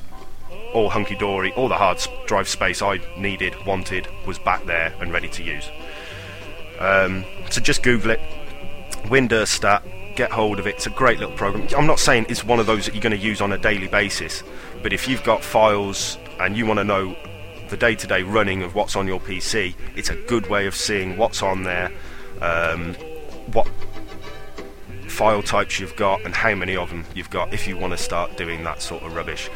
all 0.73 0.89
hunky 0.89 1.15
dory, 1.15 1.53
all 1.53 1.67
the 1.67 1.75
hard 1.75 1.99
drive 2.27 2.47
space 2.47 2.81
I 2.81 2.99
needed, 3.17 3.55
wanted, 3.65 4.07
was 4.25 4.37
back 4.39 4.65
there 4.65 4.93
and 4.99 5.11
ready 5.11 5.29
to 5.29 5.43
use. 5.43 5.69
Um, 6.79 7.23
so 7.49 7.61
just 7.61 7.83
Google 7.83 8.11
it, 8.11 8.19
WinDirStat, 9.05 10.15
get 10.15 10.31
hold 10.31 10.59
of 10.59 10.67
it. 10.67 10.75
It's 10.75 10.87
a 10.87 10.91
great 10.91 11.19
little 11.19 11.35
program. 11.35 11.67
I'm 11.77 11.87
not 11.87 11.99
saying 11.99 12.25
it's 12.29 12.43
one 12.43 12.59
of 12.59 12.65
those 12.65 12.85
that 12.85 12.93
you're 12.93 13.01
going 13.01 13.17
to 13.17 13.25
use 13.25 13.41
on 13.41 13.53
a 13.53 13.57
daily 13.57 13.87
basis, 13.87 14.43
but 14.83 14.91
if 14.93 15.07
you've 15.07 15.23
got 15.23 15.43
files 15.43 16.17
and 16.39 16.57
you 16.57 16.65
want 16.65 16.79
to 16.79 16.83
know 16.83 17.15
the 17.69 17.77
day 17.77 17.95
to 17.95 18.07
day 18.07 18.23
running 18.23 18.61
of 18.61 18.75
what's 18.75 18.95
on 18.95 19.07
your 19.07 19.19
PC, 19.19 19.75
it's 19.95 20.09
a 20.09 20.15
good 20.27 20.49
way 20.49 20.67
of 20.67 20.75
seeing 20.75 21.17
what's 21.17 21.41
on 21.41 21.63
there, 21.63 21.91
um, 22.41 22.93
what 23.53 23.67
file 25.15 25.41
types 25.41 25.79
you've 25.79 25.95
got, 25.95 26.21
and 26.25 26.35
how 26.35 26.53
many 26.53 26.75
of 26.75 26.89
them 26.89 27.05
you've 27.15 27.29
got 27.29 27.53
if 27.53 27.67
you 27.67 27.77
want 27.77 27.93
to 27.93 27.97
start 27.97 28.35
doing 28.35 28.65
that 28.65 28.81
sort 28.81 29.01
of 29.03 29.15
rubbish. 29.15 29.49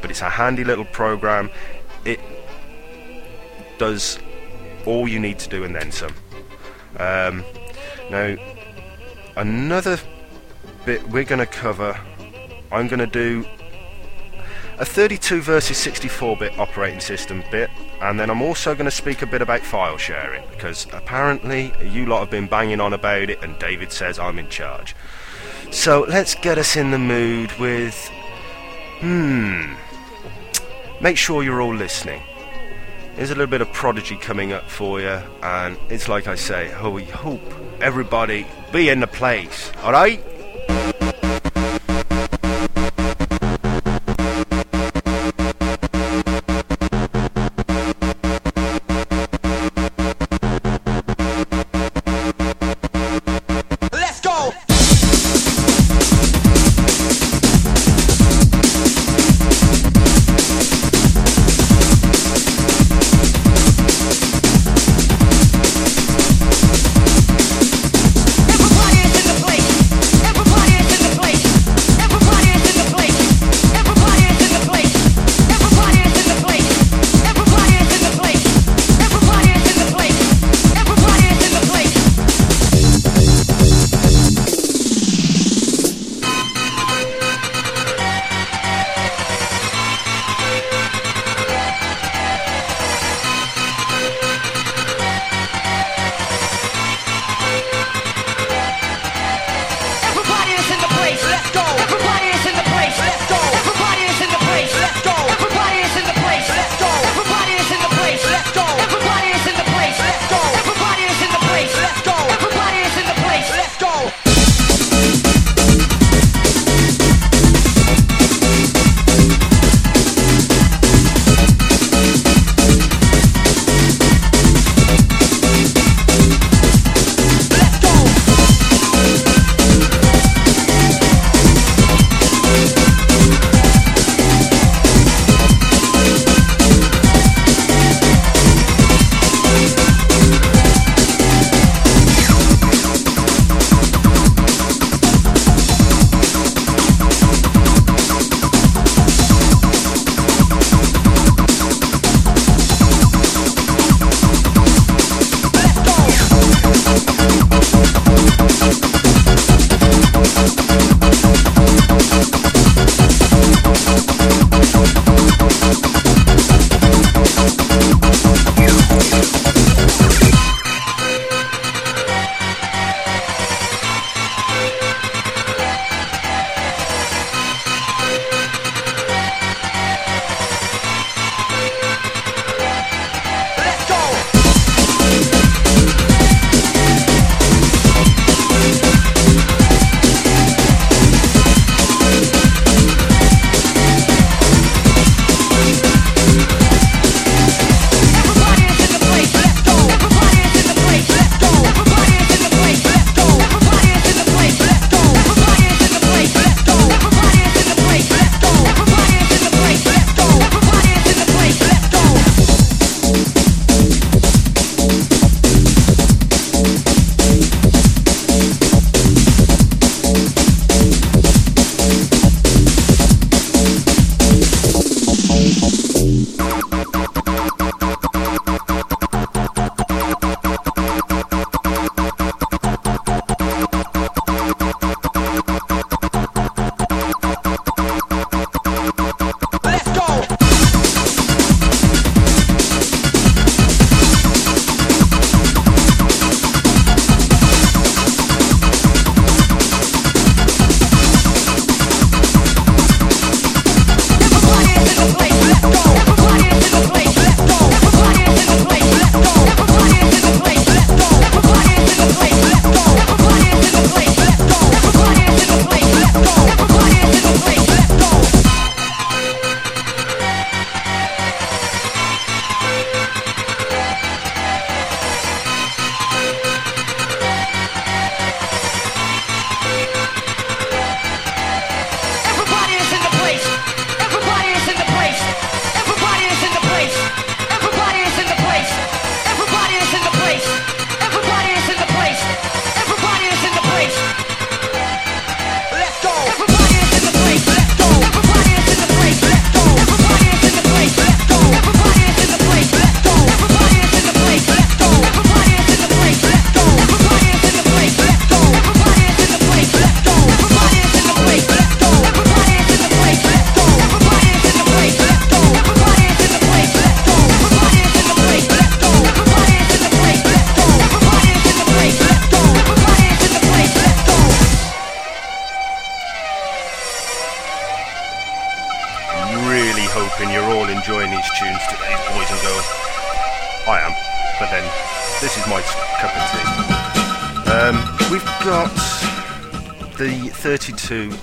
But 0.00 0.10
it's 0.10 0.22
a 0.22 0.30
handy 0.30 0.64
little 0.64 0.86
program. 0.86 1.50
It 2.06 2.18
does 3.76 4.18
all 4.86 5.06
you 5.06 5.20
need 5.20 5.38
to 5.40 5.50
do 5.50 5.64
and 5.64 5.74
then 5.74 5.92
some. 5.92 6.14
Um, 6.96 7.44
now, 8.10 8.36
another 9.36 9.98
bit 10.86 11.06
we're 11.10 11.24
going 11.24 11.40
to 11.40 11.46
cover, 11.46 11.98
I'm 12.72 12.88
going 12.88 13.00
to 13.00 13.06
do 13.06 13.44
a 14.80 14.84
32 14.84 15.42
versus 15.42 15.76
64 15.76 16.38
bit 16.38 16.58
operating 16.58 17.00
system 17.00 17.44
bit, 17.50 17.68
and 18.00 18.18
then 18.18 18.30
I'm 18.30 18.40
also 18.40 18.74
going 18.74 18.86
to 18.86 18.90
speak 18.90 19.20
a 19.20 19.26
bit 19.26 19.42
about 19.42 19.60
file 19.60 19.98
sharing 19.98 20.42
because 20.48 20.86
apparently 20.94 21.72
you 21.82 22.06
lot 22.06 22.20
have 22.20 22.30
been 22.30 22.46
banging 22.46 22.80
on 22.80 22.94
about 22.94 23.28
it, 23.28 23.42
and 23.42 23.58
David 23.58 23.92
says 23.92 24.18
I'm 24.18 24.38
in 24.38 24.48
charge. 24.48 24.96
So 25.70 26.06
let's 26.08 26.34
get 26.34 26.56
us 26.56 26.76
in 26.76 26.90
the 26.90 26.98
mood 26.98 27.52
with. 27.58 27.94
Hmm. 29.00 29.74
Make 31.00 31.18
sure 31.18 31.42
you're 31.42 31.60
all 31.60 31.74
listening. 31.74 32.22
There's 33.16 33.30
a 33.30 33.34
little 33.34 33.50
bit 33.50 33.60
of 33.60 33.70
prodigy 33.72 34.16
coming 34.16 34.52
up 34.52 34.64
for 34.64 34.98
you, 35.00 35.20
and 35.42 35.76
it's 35.90 36.08
like 36.08 36.26
I 36.26 36.36
say, 36.36 36.72
we 36.88 37.04
hope 37.04 37.42
everybody 37.82 38.46
be 38.72 38.88
in 38.88 39.00
the 39.00 39.06
place, 39.06 39.72
alright? 39.84 40.24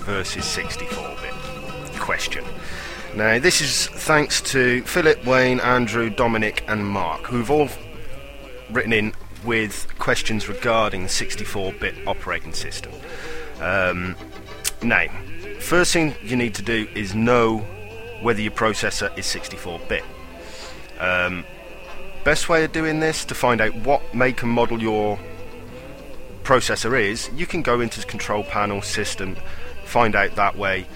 Versus 0.08 0.46
64 0.46 1.18
bit 1.22 1.34
question. 2.00 2.46
Now, 3.14 3.40
this 3.40 3.60
is 3.60 3.88
thanks 3.88 4.40
to 4.54 4.82
Philip, 4.84 5.26
Wayne, 5.26 5.60
Andrew, 5.60 6.10
Dominic, 6.10 6.64
and 6.70 6.88
Mark, 6.88 7.26
who've 7.26 7.52
all 7.52 7.68
written 8.72 8.94
in 8.94 9.14
with 9.44 9.86
questions 10.00 10.48
regarding 10.48 11.04
the 11.04 11.10
64 11.10 11.74
bit 11.74 11.94
operating 12.08 12.54
system. 12.54 12.94
Um, 13.60 14.16
now, 14.82 15.08
first 15.60 15.92
thing 15.92 16.16
you 16.24 16.38
need 16.38 16.56
to 16.56 16.62
do 16.62 16.88
is 16.96 17.14
know 17.14 17.58
whether 18.22 18.40
your 18.40 18.54
processor 18.54 19.16
is 19.18 19.26
64 19.26 19.82
bit. 19.90 20.06
Um, 21.02 21.44
best 22.24 22.48
way 22.48 22.64
of 22.64 22.72
doing 22.72 23.02
this 23.02 23.26
to 23.26 23.36
find 23.36 23.60
out 23.60 23.76
what 23.76 24.14
make 24.16 24.42
and 24.42 24.52
model 24.54 24.82
your 24.82 25.20
processor 26.44 26.98
is, 26.98 27.30
you 27.36 27.46
can 27.46 27.62
go 27.62 27.82
into 27.82 28.00
the 28.00 28.06
control 28.06 28.42
panel 28.42 28.82
system, 28.82 29.36
find 29.88 30.16
out 30.16 30.36
that 30.36 30.58
way, 30.58 30.88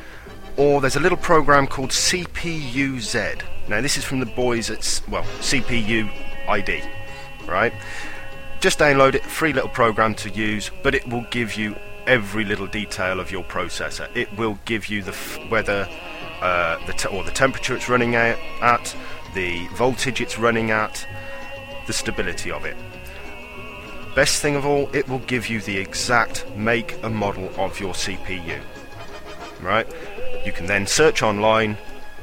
or 0.57 0.81
there's 0.81 0.95
a 0.95 0.99
little 0.99 1.17
program 1.17 1.67
called 1.67 1.89
CPU-Z. 1.89 3.45
Now 3.67 3.81
this 3.81 3.97
is 3.97 4.03
from 4.03 4.19
the 4.19 4.25
boys 4.25 4.69
at 4.69 5.01
well 5.09 5.23
CPU 5.39 6.11
ID, 6.47 6.81
right? 7.45 7.73
Just 8.59 8.77
download 8.77 9.15
it, 9.15 9.23
free 9.23 9.53
little 9.53 9.69
program 9.69 10.13
to 10.15 10.29
use, 10.29 10.69
but 10.83 10.93
it 10.93 11.07
will 11.07 11.25
give 11.31 11.55
you 11.55 11.75
every 12.05 12.45
little 12.45 12.67
detail 12.67 13.19
of 13.19 13.31
your 13.31 13.43
processor. 13.43 14.07
It 14.15 14.31
will 14.37 14.59
give 14.65 14.87
you 14.87 15.01
the 15.01 15.11
f- 15.11 15.39
whether 15.49 15.87
uh, 16.41 16.85
the 16.85 16.93
te- 16.93 17.09
or 17.09 17.23
the 17.23 17.31
temperature 17.31 17.75
it's 17.75 17.89
running 17.89 18.15
at, 18.15 18.37
at, 18.61 18.95
the 19.33 19.67
voltage 19.75 20.21
it's 20.21 20.37
running 20.37 20.71
at, 20.71 21.07
the 21.87 21.93
stability 21.93 22.51
of 22.51 22.65
it. 22.65 22.75
Best 24.15 24.41
thing 24.41 24.55
of 24.55 24.65
all, 24.65 24.89
it 24.93 25.07
will 25.07 25.19
give 25.19 25.47
you 25.47 25.61
the 25.61 25.77
exact 25.77 26.47
make 26.55 27.01
and 27.03 27.15
model 27.15 27.49
of 27.57 27.79
your 27.79 27.93
CPU. 27.93 28.61
Right? 29.61 29.87
You 30.45 30.51
can 30.51 30.65
then 30.65 30.87
search 30.87 31.21
online, 31.21 31.77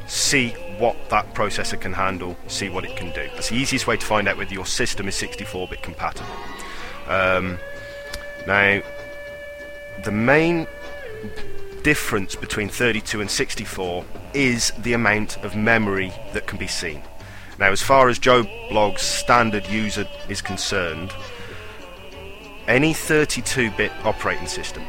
see 0.06 0.50
what 0.78 0.96
that 1.10 1.34
processor 1.34 1.80
can 1.80 1.92
handle, 1.92 2.36
see 2.46 2.68
what 2.68 2.84
it 2.84 2.96
can 2.96 3.12
do. 3.12 3.28
That's 3.34 3.50
the 3.50 3.56
easiest 3.56 3.86
way 3.86 3.96
to 3.96 4.04
find 4.04 4.28
out 4.28 4.36
whether 4.36 4.52
your 4.52 4.66
system 4.66 5.08
is 5.08 5.14
64 5.16 5.68
bit 5.68 5.82
compatible. 5.82 6.30
Um, 7.06 7.58
now, 8.46 8.80
the 10.04 10.12
main 10.12 10.66
difference 11.82 12.34
between 12.34 12.68
32 12.68 13.20
and 13.20 13.30
64 13.30 14.04
is 14.34 14.72
the 14.78 14.92
amount 14.92 15.42
of 15.44 15.56
memory 15.56 16.12
that 16.32 16.46
can 16.46 16.58
be 16.58 16.66
seen. 16.66 17.02
Now, 17.58 17.72
as 17.72 17.82
far 17.82 18.08
as 18.08 18.18
Joe 18.18 18.44
Bloggs 18.70 19.00
standard 19.00 19.66
user 19.66 20.06
is 20.28 20.40
concerned, 20.40 21.12
any 22.68 22.92
32 22.92 23.70
bit 23.72 23.90
operating 24.04 24.46
system, 24.46 24.84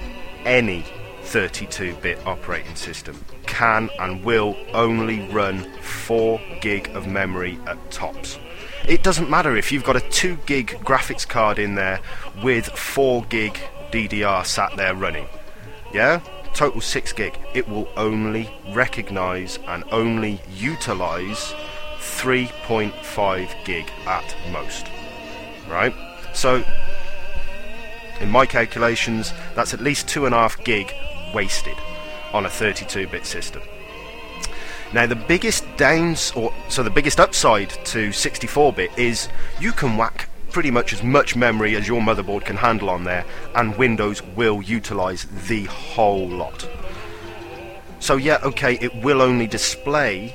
any 0.46 0.84
32 1.30 1.94
bit 2.02 2.18
operating 2.26 2.76
system, 2.76 3.24
can 3.46 3.88
and 4.00 4.26
will 4.26 4.58
only 4.74 5.30
run 5.30 5.64
4 5.80 6.42
gig 6.60 6.90
of 6.96 7.06
memory 7.06 7.60
at 7.68 7.78
tops. 7.92 8.40
It 8.88 9.04
doesn't 9.04 9.30
matter 9.30 9.56
if 9.56 9.72
you've 9.72 9.84
got 9.84 9.96
a 9.96 10.10
2 10.10 10.38
gig 10.48 10.70
graphics 10.84 11.28
card 11.28 11.60
in 11.60 11.76
there 11.76 12.00
with 12.44 12.66
4 12.66 13.26
gig 13.26 13.60
DDR 13.92 14.44
sat 14.44 14.76
there 14.76 14.96
running. 14.96 15.28
Yeah? 15.94 16.22
Total 16.56 16.82
6 16.82 17.14
gig. 17.14 17.38
It 17.54 17.70
will 17.70 17.88
only 17.96 18.50
recognize 18.74 19.60
and 19.68 19.84
only 19.92 20.42
utilize 20.52 21.54
3.5 22.00 23.66
gig 23.66 23.86
at 24.08 24.36
most. 24.52 24.88
Right? 25.70 25.94
So, 26.34 26.64
in 28.20 28.32
my 28.32 28.48
calculations, 28.48 29.32
that's 29.54 29.76
at 29.76 29.80
least 29.80 30.08
2.5 30.08 30.64
gig 30.64 30.92
wasted 31.34 31.78
on 32.34 32.46
a 32.46 32.50
32 32.50 33.08
bit 33.08 33.26
system. 33.26 33.62
Now, 34.92 35.06
the 35.06 35.16
biggest 35.16 35.66
downs, 35.78 36.32
or 36.36 36.54
so 36.68 36.82
the 36.82 36.90
biggest 36.90 37.20
upside 37.20 37.70
to 37.86 38.12
64 38.12 38.74
bit 38.74 38.92
is 38.98 39.30
you 39.60 39.72
can 39.72 39.98
whack 39.98 40.28
pretty 40.52 40.72
much 40.72 40.94
as 40.94 41.04
much 41.04 41.36
memory 41.36 41.76
as 41.76 41.88
your 41.88 42.02
motherboard 42.02 42.44
can 42.44 42.58
handle 42.58 42.90
on 42.90 43.04
there, 43.04 43.24
and 43.56 43.78
Windows 43.78 44.24
will 44.36 44.64
utilize 44.64 45.28
the 45.48 45.66
whole 45.66 46.28
lot. 46.28 46.68
So, 48.00 48.16
yeah, 48.16 48.40
okay, 48.44 48.80
it 48.82 48.96
will 49.04 49.22
only 49.22 49.46
display 49.46 50.34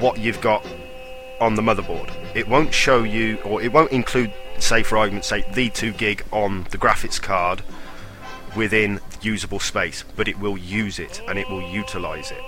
what 0.00 0.18
you've 0.18 0.40
got 0.40 0.66
on 1.40 1.54
the 1.54 1.62
motherboard. 1.62 2.10
It 2.34 2.48
won't 2.48 2.74
show 2.74 3.04
you, 3.04 3.36
or 3.44 3.62
it 3.62 3.72
won't 3.72 3.92
include, 3.92 4.32
say, 4.58 4.82
for 4.82 4.96
argument's 4.98 5.28
sake, 5.28 5.52
the 5.52 5.70
2 5.70 5.92
gig 5.92 6.24
on 6.32 6.66
the 6.70 6.78
graphics 6.78 7.20
card 7.20 7.62
within 8.56 9.00
usable 9.20 9.60
space, 9.60 10.04
but 10.16 10.28
it 10.28 10.38
will 10.38 10.56
use 10.56 10.98
it 10.98 11.20
and 11.28 11.38
it 11.38 11.48
will 11.48 11.62
utilize 11.70 12.30
it. 12.30 12.42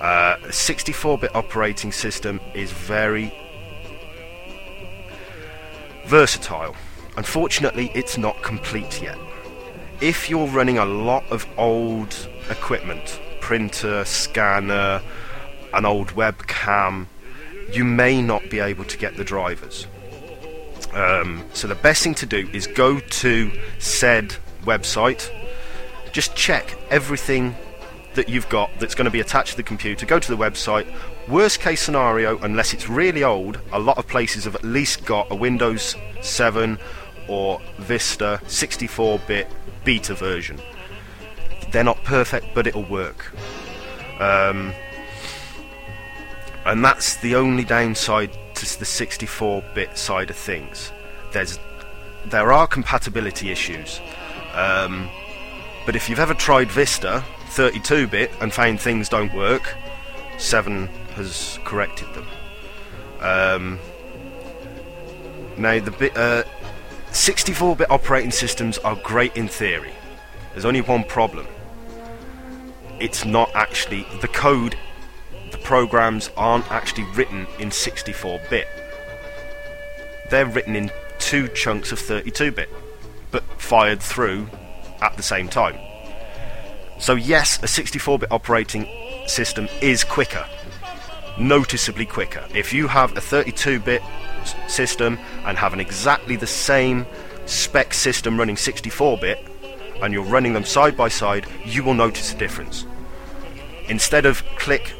Uh, 0.00 0.36
a 0.44 0.48
64-bit 0.48 1.34
operating 1.34 1.92
system 1.92 2.40
is 2.54 2.72
very 2.72 3.34
versatile. 6.06 6.74
Unfortunately, 7.16 7.90
it's 7.94 8.16
not 8.16 8.40
complete 8.42 9.02
yet. 9.02 9.18
If 10.00 10.30
you're 10.30 10.46
running 10.46 10.78
a 10.78 10.84
lot 10.84 11.24
of 11.30 11.46
old 11.58 12.28
equipment, 12.48 13.20
printer, 13.40 14.04
scanner, 14.04 15.02
an 15.74 15.84
old 15.84 16.08
webcam, 16.10 17.06
you 17.72 17.84
may 17.84 18.22
not 18.22 18.48
be 18.50 18.58
able 18.58 18.84
to 18.84 18.96
get 18.96 19.16
the 19.16 19.24
drivers. 19.24 19.86
Um, 20.92 21.44
so 21.52 21.68
the 21.68 21.74
best 21.74 22.02
thing 22.02 22.14
to 22.16 22.26
do 22.26 22.48
is 22.52 22.66
go 22.66 22.98
to 22.98 23.52
said 23.78 24.34
website, 24.62 25.30
just 26.12 26.34
check 26.34 26.76
everything 26.90 27.54
that 28.14 28.28
you've 28.28 28.48
got 28.48 28.70
that's 28.80 28.94
going 28.94 29.04
to 29.04 29.10
be 29.10 29.20
attached 29.20 29.52
to 29.52 29.56
the 29.56 29.62
computer. 29.62 30.04
Go 30.04 30.18
to 30.18 30.30
the 30.30 30.36
website. 30.36 30.86
Worst 31.28 31.60
case 31.60 31.80
scenario, 31.80 32.38
unless 32.38 32.74
it's 32.74 32.88
really 32.88 33.22
old, 33.22 33.60
a 33.72 33.78
lot 33.78 33.98
of 33.98 34.08
places 34.08 34.44
have 34.44 34.56
at 34.56 34.64
least 34.64 35.04
got 35.04 35.30
a 35.30 35.34
Windows 35.34 35.94
7 36.20 36.78
or 37.28 37.60
Vista 37.78 38.40
64 38.46 39.20
bit 39.28 39.46
beta 39.84 40.14
version. 40.14 40.60
They're 41.70 41.84
not 41.84 42.02
perfect, 42.02 42.46
but 42.54 42.66
it'll 42.66 42.84
work. 42.84 43.32
Um, 44.18 44.74
and 46.66 46.84
that's 46.84 47.16
the 47.16 47.36
only 47.36 47.64
downside 47.64 48.32
to 48.54 48.78
the 48.78 48.84
64-bit 48.84 49.96
side 49.96 50.30
of 50.30 50.36
things. 50.36 50.92
There's 51.32 51.58
there 52.26 52.52
are 52.52 52.66
compatibility 52.66 53.50
issues, 53.50 53.98
um, 54.54 55.08
but 55.86 55.96
if 55.96 56.08
you've 56.08 56.20
ever 56.20 56.34
tried 56.34 56.70
Vista 56.70 57.24
32-bit 57.48 58.30
and 58.40 58.52
found 58.52 58.80
things 58.80 59.08
don't 59.08 59.34
work, 59.34 59.74
7 60.38 60.86
has 61.14 61.58
corrected 61.64 62.08
them. 62.14 62.26
Um, 63.20 63.78
now 65.56 65.78
the 65.80 65.90
bit, 65.90 66.16
uh, 66.16 66.44
64-bit 67.10 67.90
operating 67.90 68.30
systems 68.30 68.78
are 68.78 68.96
great 68.96 69.36
in 69.36 69.48
theory. 69.48 69.92
There's 70.52 70.64
only 70.64 70.80
one 70.80 71.04
problem. 71.04 71.46
It's 72.98 73.24
not 73.24 73.50
actually 73.54 74.06
the 74.20 74.28
code 74.28 74.76
the 75.50 75.58
programs 75.58 76.30
aren't 76.36 76.70
actually 76.70 77.04
written 77.14 77.46
in 77.58 77.70
64 77.70 78.40
bit. 78.48 78.68
They're 80.30 80.46
written 80.46 80.76
in 80.76 80.90
two 81.18 81.48
chunks 81.48 81.92
of 81.92 81.98
32 81.98 82.52
bit, 82.52 82.68
but 83.30 83.42
fired 83.60 84.00
through 84.00 84.48
at 85.02 85.16
the 85.16 85.22
same 85.22 85.48
time. 85.48 85.78
So, 86.98 87.14
yes, 87.14 87.62
a 87.62 87.68
64 87.68 88.18
bit 88.18 88.32
operating 88.32 88.86
system 89.26 89.68
is 89.80 90.04
quicker, 90.04 90.46
noticeably 91.38 92.06
quicker. 92.06 92.44
If 92.54 92.72
you 92.72 92.88
have 92.88 93.16
a 93.16 93.20
32 93.20 93.80
bit 93.80 94.02
system 94.68 95.18
and 95.44 95.56
have 95.56 95.72
an 95.72 95.80
exactly 95.80 96.36
the 96.36 96.46
same 96.46 97.06
spec 97.46 97.94
system 97.94 98.38
running 98.38 98.56
64 98.56 99.18
bit, 99.18 99.38
and 100.02 100.12
you're 100.12 100.24
running 100.24 100.52
them 100.52 100.64
side 100.64 100.96
by 100.96 101.08
side, 101.08 101.46
you 101.64 101.82
will 101.84 101.94
notice 101.94 102.32
a 102.32 102.36
difference. 102.36 102.86
Instead 103.88 104.24
of 104.24 104.44
click, 104.56 104.94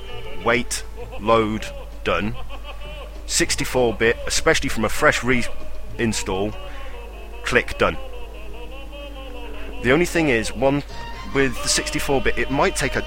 wait, 0.44 0.84
load, 1.20 1.66
done, 2.04 2.34
64 3.26 3.94
bit, 3.94 4.16
especially 4.26 4.68
from 4.68 4.84
a 4.84 4.88
fresh 4.88 5.20
reinstall, 5.20 6.54
click 7.44 7.78
done. 7.78 7.96
The 9.82 9.92
only 9.92 10.06
thing 10.06 10.28
is, 10.28 10.54
one 10.54 10.82
with 11.34 11.60
the 11.62 11.68
64 11.68 12.20
bit, 12.20 12.38
it 12.38 12.50
might 12.50 12.76
take 12.76 12.96
a 12.96 13.04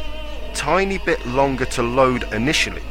tiny 0.54 0.98
bit 0.98 1.26
longer 1.26 1.66
to 1.66 1.84
load 1.84 2.32
initially. 2.34 2.82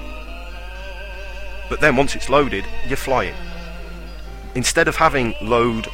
But 1.68 1.80
then 1.80 1.96
once 1.96 2.14
it's 2.14 2.28
loaded, 2.28 2.64
you're 2.86 2.96
flying. 2.96 3.34
Instead 4.54 4.88
of 4.88 4.96
having 4.96 5.34
load, 5.40 5.88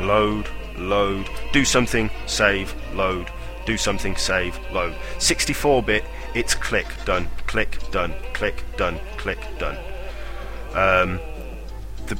load, 0.00 0.48
load, 0.76 1.28
do 1.52 1.64
something, 1.64 2.10
save, 2.26 2.74
load, 2.94 3.30
do 3.66 3.76
something, 3.76 4.16
save, 4.16 4.58
load. 4.72 4.94
64-bit, 5.18 6.04
it's 6.34 6.54
click, 6.54 6.86
done, 7.04 7.28
click, 7.46 7.78
done, 7.90 8.14
click, 8.32 8.64
done, 8.76 8.98
click, 9.18 9.38
done. 9.58 9.76
Um, 10.74 11.20
the, 12.06 12.18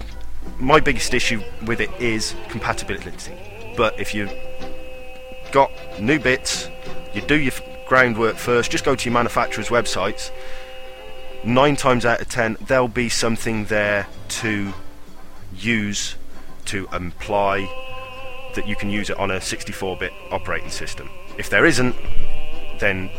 my 0.58 0.78
biggest 0.78 1.14
issue 1.14 1.42
with 1.64 1.80
it 1.80 1.90
is 1.98 2.34
compatibility. 2.48 3.32
But 3.76 3.98
if 3.98 4.14
you 4.14 4.28
got 5.53 5.70
new 6.00 6.18
bits, 6.18 6.68
you 7.14 7.20
do 7.20 7.38
your 7.38 7.53
groundwork 7.86 8.36
first. 8.36 8.70
Just 8.70 8.84
go 8.84 8.96
to 8.96 9.05
your 9.05 9.14
manufacturer's 9.14 9.68
websites. 9.68 10.30
Nine 11.44 11.76
times 11.76 12.05
out 12.05 12.20
of 12.20 12.28
ten, 12.28 12.57
there'll 12.66 12.88
be 12.88 13.09
something 13.09 13.66
there 13.66 14.07
to 14.28 14.72
use 15.55 16.16
to 16.66 16.88
imply 16.92 17.68
that 18.55 18.66
you 18.66 18.76
can 18.76 18.90
use 18.90 19.11
it 19.11 19.18
on 19.18 19.30
a 19.30 19.36
64-bit 19.36 20.12
operating 20.30 20.70
system. 20.70 21.11
If 21.38 21.50
there 21.50 21.66
isn't, 21.66 21.96
then 22.78 23.11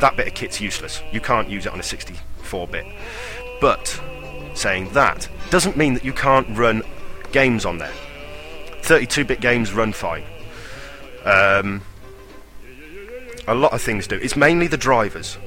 that 0.00 0.16
bit 0.16 0.28
of 0.28 0.34
kit's 0.34 0.60
useless. 0.60 1.02
You 1.12 1.20
can't 1.20 1.48
use 1.48 1.66
it 1.66 1.72
on 1.72 1.78
a 1.78 1.82
64-bit. 1.82 2.86
But 3.60 4.00
saying 4.54 4.92
that 4.92 5.28
doesn't 5.50 5.76
mean 5.76 5.94
that 5.94 6.04
you 6.04 6.12
can't 6.12 6.46
run 6.56 6.82
games 7.32 7.64
on 7.64 7.78
there. 7.78 7.92
32-bit 8.82 9.40
games 9.40 9.72
run 9.72 9.92
fine. 9.92 10.24
Um, 11.24 11.82
a 13.46 13.54
lot 13.54 13.72
of 13.72 13.82
things 13.82 14.06
do. 14.06 14.16
It's 14.16 14.36
mainly 14.36 14.66
the 14.66 14.76
drivers. 14.76 15.38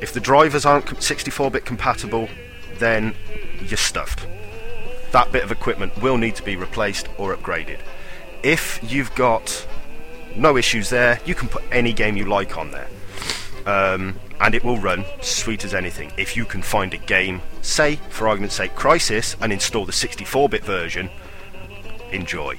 If 0.00 0.12
the 0.12 0.20
drivers 0.20 0.64
aren't 0.66 0.86
64-bit 0.86 1.64
compatible, 1.64 2.28
then 2.78 3.14
you're 3.60 3.76
stuffed. 3.76 4.26
That 5.12 5.30
bit 5.32 5.44
of 5.44 5.52
equipment 5.52 6.00
will 6.02 6.16
need 6.16 6.36
to 6.36 6.42
be 6.42 6.56
replaced 6.56 7.08
or 7.18 7.34
upgraded. 7.34 7.78
If 8.42 8.80
you've 8.82 9.14
got 9.14 9.66
no 10.36 10.56
issues 10.56 10.90
there, 10.90 11.20
you 11.24 11.34
can 11.34 11.48
put 11.48 11.62
any 11.70 11.92
game 11.92 12.16
you 12.16 12.24
like 12.24 12.58
on 12.58 12.70
there. 12.70 12.88
Um, 13.66 14.18
and 14.40 14.54
it 14.54 14.64
will 14.64 14.78
run 14.78 15.04
sweet 15.22 15.64
as 15.64 15.72
anything. 15.72 16.12
If 16.18 16.36
you 16.36 16.44
can 16.44 16.60
find 16.60 16.92
a 16.92 16.98
game, 16.98 17.40
say, 17.62 17.96
for 18.10 18.28
argument's 18.28 18.56
sake, 18.56 18.74
Crysis, 18.74 19.36
and 19.40 19.52
install 19.52 19.86
the 19.86 19.92
64 19.92 20.48
bit 20.48 20.64
version, 20.64 21.08
enjoy. 22.10 22.56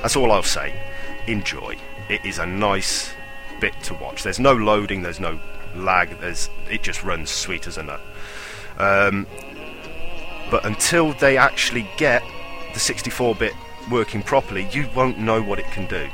That's 0.00 0.16
all 0.16 0.32
I'll 0.32 0.42
say. 0.42 0.91
Enjoy. 1.26 1.76
It 2.08 2.24
is 2.24 2.38
a 2.38 2.46
nice 2.46 3.12
bit 3.60 3.74
to 3.84 3.94
watch. 3.94 4.22
There's 4.22 4.40
no 4.40 4.52
loading, 4.54 5.02
there's 5.02 5.20
no 5.20 5.38
lag, 5.74 6.18
there's 6.20 6.50
it 6.70 6.82
just 6.82 7.02
runs 7.04 7.30
sweet 7.30 7.66
as 7.66 7.78
a 7.78 7.82
nut. 7.82 8.00
Um, 8.78 9.26
but 10.50 10.64
until 10.66 11.12
they 11.14 11.36
actually 11.36 11.88
get 11.96 12.22
the 12.74 12.80
64 12.80 13.36
bit 13.36 13.52
working 13.90 14.22
properly, 14.22 14.68
you 14.72 14.88
won't 14.94 15.18
know 15.18 15.42
what 15.42 15.58
it 15.58 15.66
can 15.66 15.86
do. 15.86 16.08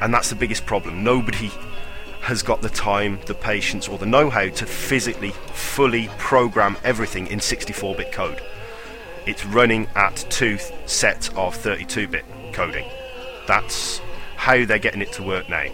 And 0.00 0.12
that's 0.12 0.30
the 0.30 0.34
biggest 0.34 0.66
problem. 0.66 1.04
Nobody 1.04 1.50
has 2.20 2.42
got 2.42 2.60
the 2.60 2.68
time, 2.68 3.20
the 3.26 3.34
patience, 3.34 3.88
or 3.88 3.98
the 3.98 4.06
know 4.06 4.28
how 4.30 4.48
to 4.48 4.66
physically, 4.66 5.30
fully 5.52 6.08
program 6.18 6.76
everything 6.82 7.28
in 7.28 7.40
64 7.40 7.94
bit 7.94 8.10
code. 8.10 8.42
It's 9.26 9.44
running 9.46 9.88
at 9.94 10.16
two 10.30 10.58
sets 10.86 11.28
of 11.36 11.54
32 11.54 12.08
bit 12.08 12.24
coding. 12.52 12.88
That's 13.46 14.00
how 14.46 14.64
they're 14.64 14.78
getting 14.78 15.02
it 15.02 15.10
to 15.10 15.24
work 15.24 15.48
now. 15.48 15.66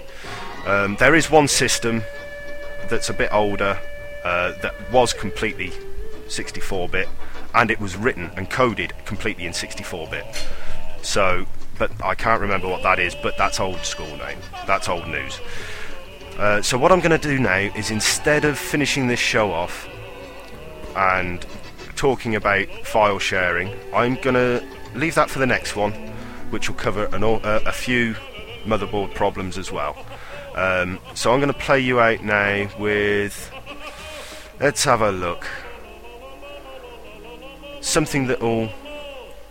Um, 0.65 0.97
there 0.97 1.15
is 1.15 1.31
one 1.31 1.47
system 1.47 2.03
that's 2.89 3.11
a 3.11 3.13
bit 3.13 3.29
older 3.31 3.79
uh, 4.25 4.53
that 4.63 4.75
was 4.91 5.13
completely 5.13 5.71
64 6.29 6.89
bit 6.89 7.07
and 7.55 7.71
it 7.71 7.79
was 7.79 7.99
written 7.99 8.31
and 8.35 8.49
coded 8.49 8.95
completely 9.05 9.45
in 9.45 9.53
64 9.53 10.09
bit. 10.09 10.25
So, 11.03 11.45
but 11.79 11.91
I 12.03 12.15
can't 12.15 12.41
remember 12.41 12.67
what 12.67 12.83
that 12.83 12.99
is, 12.99 13.15
but 13.15 13.37
that's 13.37 13.61
old 13.61 13.85
school 13.85 14.17
now. 14.17 14.33
That's 14.67 14.89
old 14.89 15.07
news. 15.07 15.39
Uh, 16.39 16.63
so, 16.63 16.79
what 16.79 16.93
I'm 16.93 17.01
going 17.01 17.21
to 17.21 17.29
do 17.29 17.39
now 17.39 17.59
is 17.77 17.91
instead 17.91 18.47
of 18.47 18.59
finishing 18.59 19.07
this 19.07 19.21
show 19.21 19.53
off 19.53 19.87
and 20.97 21.45
talking 21.95 22.37
about 22.37 22.69
file 22.87 23.19
sharing, 23.19 23.69
I'm 23.93 24.15
going 24.15 24.37
to 24.37 24.67
leave 24.95 25.15
that 25.17 25.29
for 25.29 25.41
the 25.41 25.47
next 25.47 25.77
one, 25.77 25.93
which 26.49 26.71
will 26.71 26.77
cover 26.77 27.05
an, 27.13 27.23
uh, 27.23 27.61
a 27.67 27.73
few 27.73 28.17
motherboard 28.65 29.15
problems 29.15 29.59
as 29.59 29.71
well. 29.71 29.97
Um, 30.55 30.99
so, 31.15 31.33
I'm 31.33 31.41
going 31.41 31.53
to 31.53 31.59
play 31.59 31.81
you 31.81 32.01
out 32.01 32.23
now 32.23 32.69
with. 32.79 33.51
Let's 34.61 34.85
have 34.85 35.01
a 35.01 35.11
look. 35.11 35.47
Something 37.81 38.29
that 38.29 38.41
will 38.41 38.71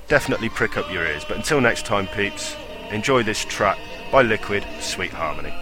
definitely 0.07 0.49
prick 0.49 0.77
up 0.77 0.91
your 0.91 1.05
ears. 1.05 1.23
But 1.25 1.37
until 1.37 1.61
next 1.61 1.85
time, 1.85 2.07
peeps, 2.07 2.55
enjoy 2.91 3.23
this 3.23 3.43
track 3.45 3.77
by 4.11 4.21
Liquid 4.21 4.65
Sweet 4.79 5.11
Harmony. 5.11 5.53